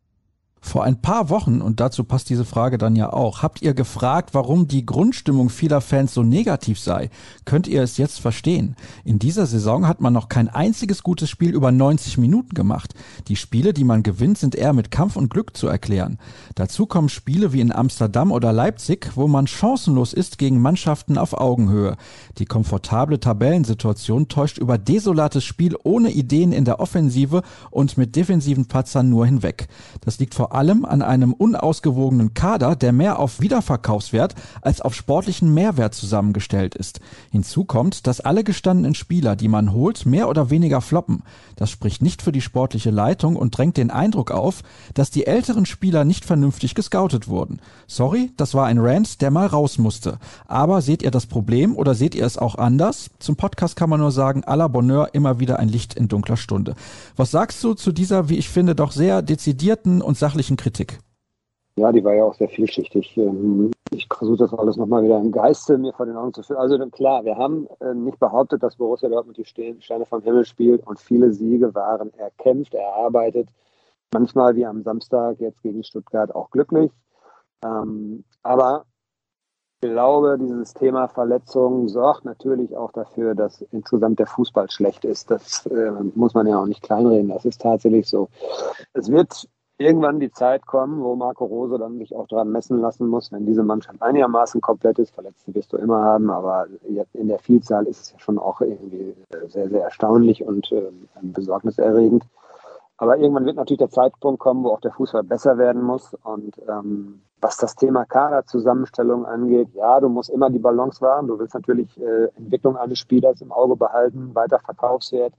[0.62, 4.34] Vor ein paar Wochen, und dazu passt diese Frage dann ja auch, habt ihr gefragt,
[4.34, 7.10] warum die Grundstimmung vieler Fans so negativ sei.
[7.46, 8.76] Könnt ihr es jetzt verstehen?
[9.06, 12.94] In dieser Saison hat man noch kein einziges gutes Spiel über 90 Minuten gemacht.
[13.30, 16.18] Die Spiele, die man gewinnt, sind eher mit Kampf und Glück zu erklären.
[16.56, 21.34] Dazu kommen Spiele wie in Amsterdam oder Leipzig, wo man chancenlos ist gegen Mannschaften auf
[21.34, 21.96] Augenhöhe.
[22.38, 28.68] Die komfortable Tabellensituation täuscht über desolates Spiel ohne Ideen in der Offensive und mit defensiven
[28.68, 29.68] Patzern nur hinweg.
[30.02, 34.34] Das liegt vor vor allem an einem unausgewogenen Kader, der mehr auf Wiederverkaufswert
[34.64, 37.02] als auf sportlichen Mehrwert zusammengestellt ist.
[37.30, 41.22] Hinzu kommt, dass alle gestandenen Spieler, die man holt, mehr oder weniger floppen.
[41.56, 44.64] Das spricht nicht für die sportliche Leitung und drängt den Eindruck auf,
[44.96, 47.60] dass die älteren Spieler nicht vernünftig gescoutet wurden.
[47.86, 50.18] Sorry, das war ein Rant, der mal raus musste.
[50.48, 53.12] Aber seht ihr das Problem oder seht ihr es auch anders?
[53.20, 56.38] Zum Podcast kann man nur sagen, à la Bonheur immer wieder ein Licht in dunkler
[56.38, 56.74] Stunde.
[57.16, 61.00] Was sagst du zu dieser, wie ich finde, doch sehr dezidierten und sachlichen fachlichen Kritik?
[61.76, 63.18] Ja, die war ja auch sehr vielschichtig.
[63.18, 66.60] Ähm, ich versuche das alles nochmal wieder im Geiste mir vor den Augen zu führen.
[66.60, 70.88] Also klar, wir haben äh, nicht behauptet, dass Borussia Dortmund die Steine vom Himmel spielt
[70.88, 73.50] und viele Siege waren erkämpft, erarbeitet.
[74.14, 76.92] Manchmal wie am Samstag jetzt gegen Stuttgart auch glücklich.
[77.64, 78.86] Ähm, aber
[79.82, 85.32] ich glaube, dieses Thema Verletzungen sorgt natürlich auch dafür, dass insgesamt der Fußball schlecht ist.
[85.32, 87.30] Das äh, muss man ja auch nicht kleinreden.
[87.30, 88.30] Das ist tatsächlich so.
[88.94, 89.48] Es wird
[89.80, 93.46] irgendwann die Zeit kommen, wo Marco Rose dann sich auch dran messen lassen muss, wenn
[93.46, 95.16] diese Mannschaft einigermaßen komplett ist.
[95.16, 96.68] Verletzte wirst du immer haben, aber
[97.14, 99.16] in der Vielzahl ist es ja schon auch irgendwie
[99.48, 102.26] sehr, sehr erstaunlich und äh, besorgniserregend.
[102.98, 106.14] Aber irgendwann wird natürlich der Zeitpunkt kommen, wo auch der Fußball besser werden muss.
[106.24, 111.28] Und ähm, was das Thema Kaderzusammenstellung angeht, ja, du musst immer die Balance wahren.
[111.28, 115.34] Du willst natürlich äh, Entwicklung eines Spielers im Auge behalten, weiter Verkaufswert.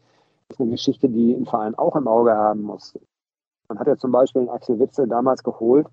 [0.48, 2.94] Das ist eine Geschichte, die ein Verein auch im Auge haben muss.
[3.70, 5.86] Man hat ja zum Beispiel den Axel Witzel damals geholt.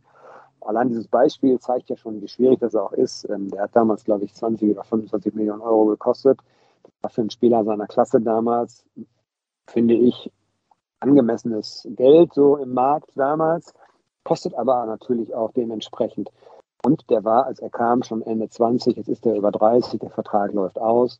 [0.61, 3.29] Allein dieses Beispiel zeigt ja schon, wie schwierig das auch ist.
[3.29, 6.39] Ähm, der hat damals, glaube ich, 20 oder 25 Millionen Euro gekostet.
[6.81, 8.83] Das war für einen Spieler seiner Klasse damals,
[9.67, 10.31] finde ich,
[10.99, 13.75] angemessenes Geld so im Markt damals.
[14.23, 16.31] Kostet aber natürlich auch dementsprechend.
[16.83, 20.09] Und der war, als er kam, schon Ende 20, jetzt ist er über 30, der
[20.09, 21.19] Vertrag läuft aus.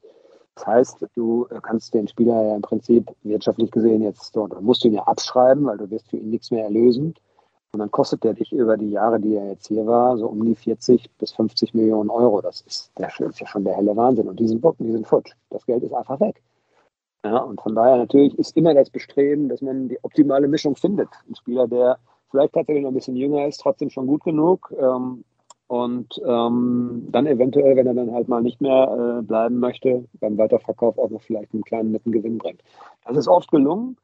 [0.57, 4.83] Das heißt, du äh, kannst den Spieler ja im Prinzip wirtschaftlich gesehen jetzt dort, musst
[4.83, 7.13] du ihn ja abschreiben, weil du wirst für ihn nichts mehr erlösen.
[7.73, 10.43] Und dann kostet der dich über die Jahre, die er jetzt hier war, so um
[10.43, 12.41] die 40 bis 50 Millionen Euro.
[12.41, 14.27] Das ist, der, ist ja schon der helle Wahnsinn.
[14.27, 15.33] Und die sind, die sind futsch.
[15.51, 16.41] Das Geld ist einfach weg.
[17.23, 21.09] Ja, und von daher natürlich ist immer das Bestreben, dass man die optimale Mischung findet.
[21.29, 21.99] Ein Spieler, der
[22.31, 25.23] vielleicht tatsächlich noch ein bisschen jünger ist, trotzdem schon gut genug, ähm,
[25.67, 30.37] und ähm, dann eventuell, wenn er dann halt mal nicht mehr äh, bleiben möchte, beim
[30.37, 32.61] Weiterverkauf auch noch vielleicht einen kleinen netten Gewinn bringt.
[33.05, 33.97] Das ist oft gelungen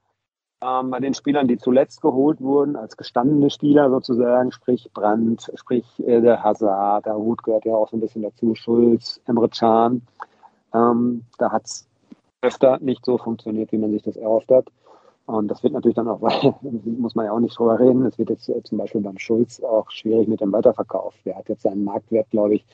[0.63, 5.85] ähm, bei den Spielern, die zuletzt geholt wurden, als gestandene Spieler sozusagen, sprich Brandt, sprich
[6.05, 10.01] äh, der Hazard, der Hut gehört ja auch so ein bisschen dazu, Schulz, Emre Can.
[10.73, 11.87] Ähm, da hat es
[12.41, 14.67] öfter nicht so funktioniert, wie man sich das erhofft hat.
[15.25, 16.19] Und das wird natürlich dann auch,
[16.61, 19.61] muss man ja auch nicht drüber reden, es wird jetzt äh, zum Beispiel beim Schulz
[19.61, 21.13] auch schwierig mit dem Weiterverkauf.
[21.25, 22.65] Der hat jetzt seinen Marktwert, glaube ich,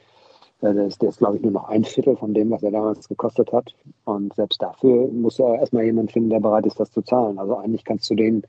[0.61, 2.71] äh, der ist, der ist, glaube ich, nur noch ein Viertel von dem, was er
[2.71, 3.73] damals gekostet hat.
[4.05, 7.37] Und selbst dafür muss er erstmal jemand finden, der bereit ist, das zu zahlen.
[7.37, 8.43] Also eigentlich kannst du den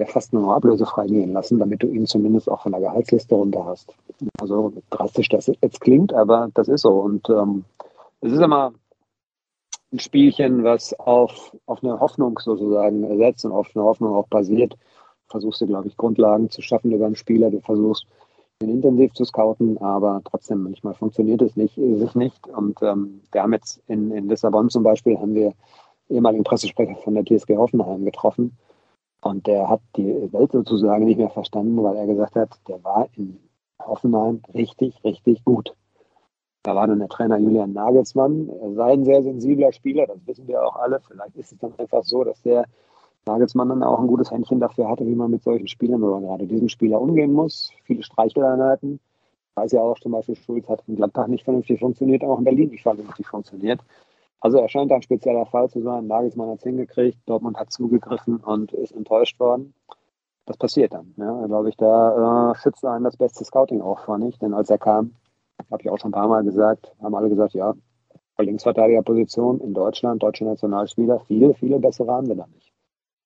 [0.00, 3.34] der fast nur noch ablösefrei gehen lassen, damit du ihn zumindest auch von der Gehaltsliste
[3.34, 3.94] runter hast.
[4.40, 7.00] Also drastisch das jetzt klingt, aber das ist so.
[7.00, 7.64] Und ähm,
[8.22, 8.72] es ist immer
[9.92, 14.76] ein Spielchen, was auf, auf eine Hoffnung sozusagen setzt und auf eine Hoffnung auch basiert.
[15.28, 17.50] Versuchst du, glaube ich, Grundlagen zu schaffen über einen Spieler.
[17.50, 18.06] Du versuchst,
[18.62, 22.46] ihn intensiv zu scouten, aber trotzdem manchmal funktioniert es nicht, sich nicht.
[22.48, 25.54] Und ähm, wir haben jetzt in, in Lissabon zum Beispiel haben wir
[26.08, 28.58] ehemaligen Pressesprecher von der TSG Hoffenheim getroffen.
[29.22, 33.08] Und der hat die Welt sozusagen nicht mehr verstanden, weil er gesagt hat, der war
[33.16, 33.38] in
[33.82, 35.74] Hoffenheim richtig, richtig gut.
[36.62, 38.48] Da war dann der Trainer Julian Nagelsmann.
[38.48, 41.00] Er sei ein sehr sensibler Spieler, das wissen wir auch alle.
[41.00, 42.66] Vielleicht ist es dann einfach so, dass der
[43.26, 46.46] Nagelsmann dann auch ein gutes Händchen dafür hatte, wie man mit solchen Spielern oder gerade
[46.46, 47.70] diesem Spieler umgehen muss.
[47.84, 49.00] Viele Streicheleinheiten.
[49.50, 52.44] Ich weiß ja auch zum Beispiel, Schulz hat in Gladbach nicht vernünftig funktioniert, auch in
[52.44, 53.80] Berlin nicht vernünftig funktioniert.
[54.40, 56.06] Also er scheint ein spezieller Fall zu sein.
[56.06, 59.74] Nagelsmann hat es hingekriegt, Dortmund hat zugegriffen und ist enttäuscht worden.
[60.46, 61.14] Das passiert dann.
[61.16, 64.40] Ja, glaube ich, da äh, schützt einen das beste Scouting auch vor nicht.
[64.40, 65.14] Denn als er kam,
[65.70, 67.74] habe ich auch schon ein paar Mal gesagt, haben alle gesagt, ja,
[68.38, 72.69] Linksverteidigerposition in Deutschland, deutsche Nationalspieler, viele, viele bessere haben wir da nicht.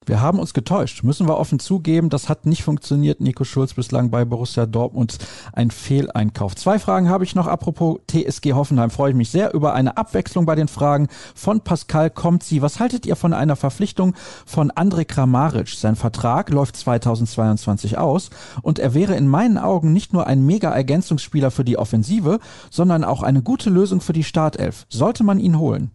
[0.07, 2.11] Wir haben uns getäuscht, müssen wir offen zugeben.
[2.11, 3.21] Das hat nicht funktioniert.
[3.21, 5.19] Nico Schulz bislang bei Borussia Dortmund
[5.53, 6.55] ein Fehleinkauf.
[6.57, 7.47] Zwei Fragen habe ich noch.
[7.47, 11.09] Apropos TSG Hoffenheim freue ich mich sehr über eine Abwechslung bei den Fragen.
[11.35, 12.61] Von Pascal kommt sie.
[12.61, 15.69] Was haltet ihr von einer Verpflichtung von André Kramaric?
[15.69, 18.31] Sein Vertrag läuft 2022 aus
[18.61, 22.41] und er wäre in meinen Augen nicht nur ein mega Ergänzungsspieler für die Offensive,
[22.71, 24.87] sondern auch eine gute Lösung für die Startelf.
[24.91, 25.94] Sollte man ihn holen?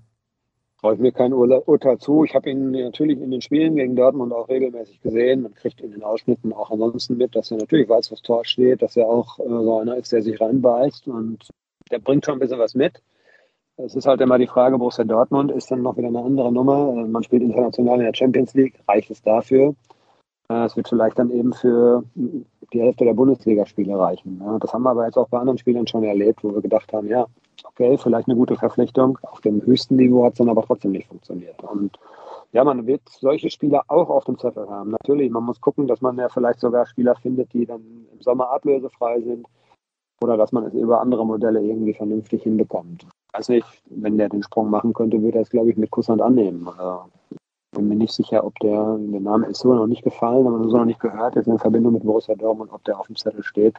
[0.79, 2.23] Traue ich mir kein Urteil zu.
[2.23, 5.43] Ich habe ihn natürlich in den Spielen gegen Dortmund auch regelmäßig gesehen.
[5.43, 8.81] Man kriegt in den Ausschnitten auch ansonsten mit, dass er natürlich weiß, was Tor steht,
[8.81, 11.49] dass er auch äh, so einer ist, der sich reinbeißt und
[11.91, 13.01] der bringt schon ein bisschen was mit.
[13.77, 16.93] Es ist halt immer die Frage, Borussia Dortmund ist dann noch wieder eine andere Nummer.
[16.95, 19.75] Äh, man spielt international in der Champions League, reicht es dafür?
[20.49, 22.03] Äh, es wird vielleicht dann eben für
[22.71, 24.41] die Hälfte der Bundesligaspiele reichen.
[24.61, 27.07] Das haben wir aber jetzt auch bei anderen Spielern schon erlebt, wo wir gedacht haben,
[27.07, 27.25] ja,
[27.65, 29.17] okay, vielleicht eine gute Verpflichtung.
[29.23, 31.61] Auf dem höchsten Niveau hat es dann aber trotzdem nicht funktioniert.
[31.63, 31.97] Und
[32.51, 34.91] ja, man wird solche Spieler auch auf dem Zettel haben.
[34.91, 37.81] Natürlich, man muss gucken, dass man ja vielleicht sogar Spieler findet, die dann
[38.11, 39.47] im Sommer ablösefrei sind
[40.21, 43.05] oder dass man es über andere Modelle irgendwie vernünftig hinbekommt.
[43.33, 46.21] Weiß nicht, wenn der den Sprung machen könnte, würde er es, glaube ich, mit Kusshand
[46.21, 46.67] annehmen.
[46.67, 47.03] Also,
[47.71, 50.77] bin mir nicht sicher, ob der, der Name ist so noch nicht gefallen, aber so
[50.77, 53.75] noch nicht gehört, jetzt in Verbindung mit Borussia Dortmund, ob der auf dem Zettel steht.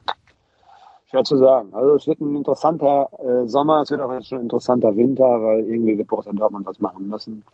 [1.10, 1.74] Schwer zu sagen.
[1.74, 5.60] Also es wird ein interessanter äh, Sommer, es wird auch schon ein interessanter Winter, weil
[5.64, 7.44] irgendwie wird Borussia Dortmund was machen müssen.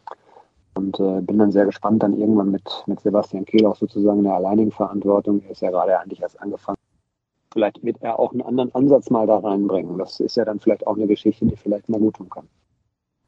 [0.74, 4.24] Und äh, bin dann sehr gespannt, dann irgendwann mit, mit Sebastian Kehl auch sozusagen in
[4.24, 5.42] der alleinigen Verantwortung.
[5.42, 6.76] Er ist ja gerade eigentlich erst angefangen.
[7.50, 9.96] Vielleicht wird er auch einen anderen Ansatz mal da reinbringen.
[9.96, 12.46] Das ist ja dann vielleicht auch eine Geschichte, die vielleicht mal gut tun kann.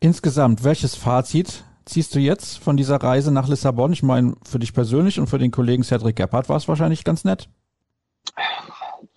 [0.01, 3.95] Insgesamt, welches Fazit ziehst du jetzt von dieser Reise nach Lissabon?
[3.95, 7.25] Ich meine, für dich persönlich und für den Kollegen Cedric Gebhardt war es wahrscheinlich ganz
[7.25, 7.49] nett.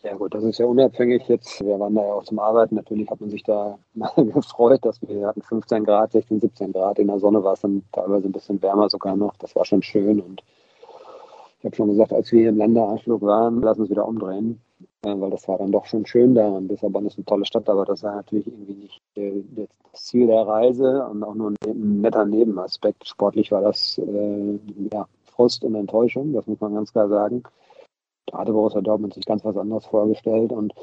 [0.04, 1.64] Ja gut, das ist ja unabhängig jetzt.
[1.64, 2.76] Wir waren da ja auch zum Arbeiten.
[2.76, 7.00] Natürlich hat man sich da mal gefreut, dass wir hatten 15 Grad, 16, 17 Grad.
[7.00, 9.36] In der Sonne war es dann teilweise ein bisschen wärmer sogar noch.
[9.38, 10.20] Das war schon schön.
[10.20, 10.44] Und
[11.60, 14.60] ich habe schon gesagt, als wir hier im Landeanflug waren, lassen uns wieder umdrehen,
[15.04, 16.48] äh, weil das war dann doch schon schön da.
[16.48, 19.44] Und Lissabon ist eine tolle Stadt, aber das war natürlich irgendwie nicht äh,
[19.94, 23.08] das Ziel der Reise und auch nur ein netter Nebenaspekt.
[23.08, 24.60] Sportlich war das äh,
[24.92, 27.44] ja, Frust und Enttäuschung, das muss man ganz klar sagen.
[28.32, 30.52] Da hatte Borussia Dortmund sich ganz was anderes vorgestellt.
[30.52, 30.74] Und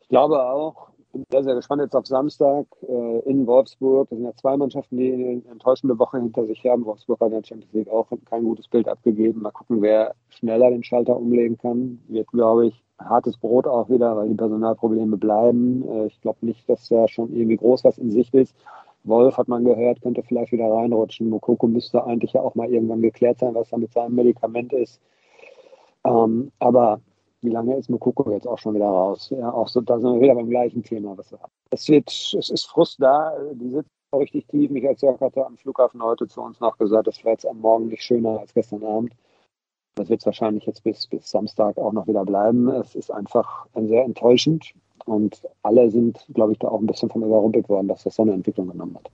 [0.00, 4.08] ich glaube auch, bin sehr, sehr gespannt jetzt auf Samstag äh, in Wolfsburg.
[4.10, 6.84] Das sind ja zwei Mannschaften, die eine enttäuschende Woche hinter sich haben.
[6.84, 9.42] Wolfsburg hat in der Champions League auch kein gutes Bild abgegeben.
[9.42, 12.00] Mal gucken, wer schneller den Schalter umlegen kann.
[12.08, 15.88] Wird, glaube ich, hartes Brot auch wieder, weil die Personalprobleme bleiben.
[15.88, 18.54] Äh, ich glaube nicht, dass da schon irgendwie groß was in Sicht ist.
[19.04, 21.28] Wolf hat man gehört, könnte vielleicht wieder reinrutschen.
[21.28, 25.00] Mokoko müsste eigentlich ja auch mal irgendwann geklärt sein, was da mit seinem Medikament ist.
[26.04, 27.00] Ähm, aber
[27.42, 29.30] wie lange ist Mokoko jetzt auch schon wieder raus?
[29.30, 31.16] Ja, auch so, da sind wir wieder beim gleichen Thema.
[31.70, 33.80] Es wird, es ist Frust da, die
[34.10, 34.70] auch richtig tief.
[34.70, 37.88] Michael Zirk hatte am Flughafen heute zu uns noch gesagt, das war jetzt am Morgen
[37.88, 39.14] nicht schöner als gestern Abend.
[39.96, 42.68] Das wird es wahrscheinlich jetzt bis, bis Samstag auch noch wieder bleiben.
[42.68, 44.74] Es ist einfach sehr enttäuschend
[45.04, 48.22] und alle sind, glaube ich, da auch ein bisschen von überrumpelt worden, dass das so
[48.22, 49.10] eine Entwicklung genommen hat.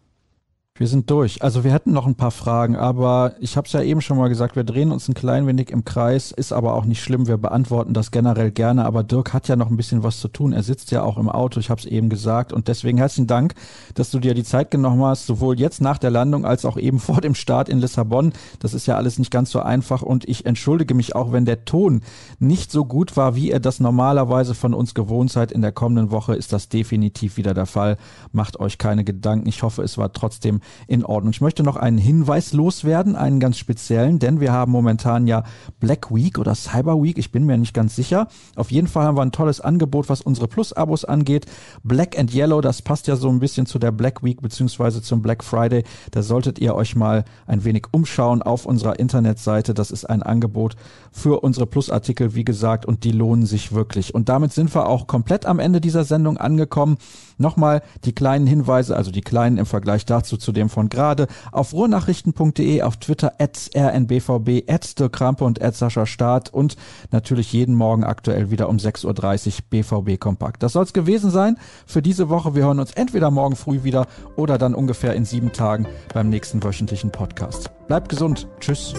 [0.81, 1.43] Wir sind durch.
[1.43, 4.31] Also wir hätten noch ein paar Fragen, aber ich habe es ja eben schon mal
[4.31, 7.37] gesagt, wir drehen uns ein klein wenig im Kreis, ist aber auch nicht schlimm, wir
[7.37, 10.55] beantworten das generell gerne, aber Dirk hat ja noch ein bisschen was zu tun.
[10.55, 13.53] Er sitzt ja auch im Auto, ich habe es eben gesagt und deswegen herzlichen Dank,
[13.93, 16.99] dass du dir die Zeit genommen hast, sowohl jetzt nach der Landung als auch eben
[16.99, 18.33] vor dem Start in Lissabon.
[18.61, 21.67] Das ist ja alles nicht ganz so einfach und ich entschuldige mich auch, wenn der
[21.67, 22.01] Ton
[22.39, 25.53] nicht so gut war, wie ihr das normalerweise von uns gewohnt seid.
[25.53, 27.99] In der kommenden Woche ist das definitiv wieder der Fall.
[28.33, 29.47] Macht euch keine Gedanken.
[29.47, 31.33] Ich hoffe, es war trotzdem in Ordnung.
[31.33, 35.45] Ich möchte noch einen Hinweis loswerden, einen ganz speziellen, denn wir haben momentan ja
[35.79, 38.29] Black Week oder Cyber Week, ich bin mir nicht ganz sicher.
[38.57, 41.47] Auf jeden Fall haben wir ein tolles Angebot, was unsere Plus-Abos angeht.
[41.83, 45.23] Black and Yellow, das passt ja so ein bisschen zu der Black Week beziehungsweise zum
[45.23, 45.85] Black Friday.
[46.11, 49.75] Da solltet ihr euch mal ein wenig umschauen auf unserer Internetseite.
[49.75, 50.77] Das ist ein Angebot
[51.13, 54.15] für unsere Plus-Artikel, wie gesagt, und die lohnen sich wirklich.
[54.15, 56.99] Und damit sind wir auch komplett am Ende dieser Sendung angekommen.
[57.39, 61.27] Nochmal die kleinen Hinweise, also die kleinen im Vergleich dazu zu den außerdem von gerade
[61.53, 66.77] auf ruhrnachrichten.de, auf Twitter at rnbvb, at Dirk Krampe und at Sascha Staat und
[67.11, 70.63] natürlich jeden Morgen aktuell wieder um 6.30 Uhr BVB Kompakt.
[70.63, 71.57] Das soll es gewesen sein
[71.87, 72.55] für diese Woche.
[72.55, 74.07] Wir hören uns entweder morgen früh wieder
[74.37, 77.71] oder dann ungefähr in sieben Tagen beim nächsten wöchentlichen Podcast.
[77.87, 78.47] Bleibt gesund.
[78.61, 78.95] Tschüss.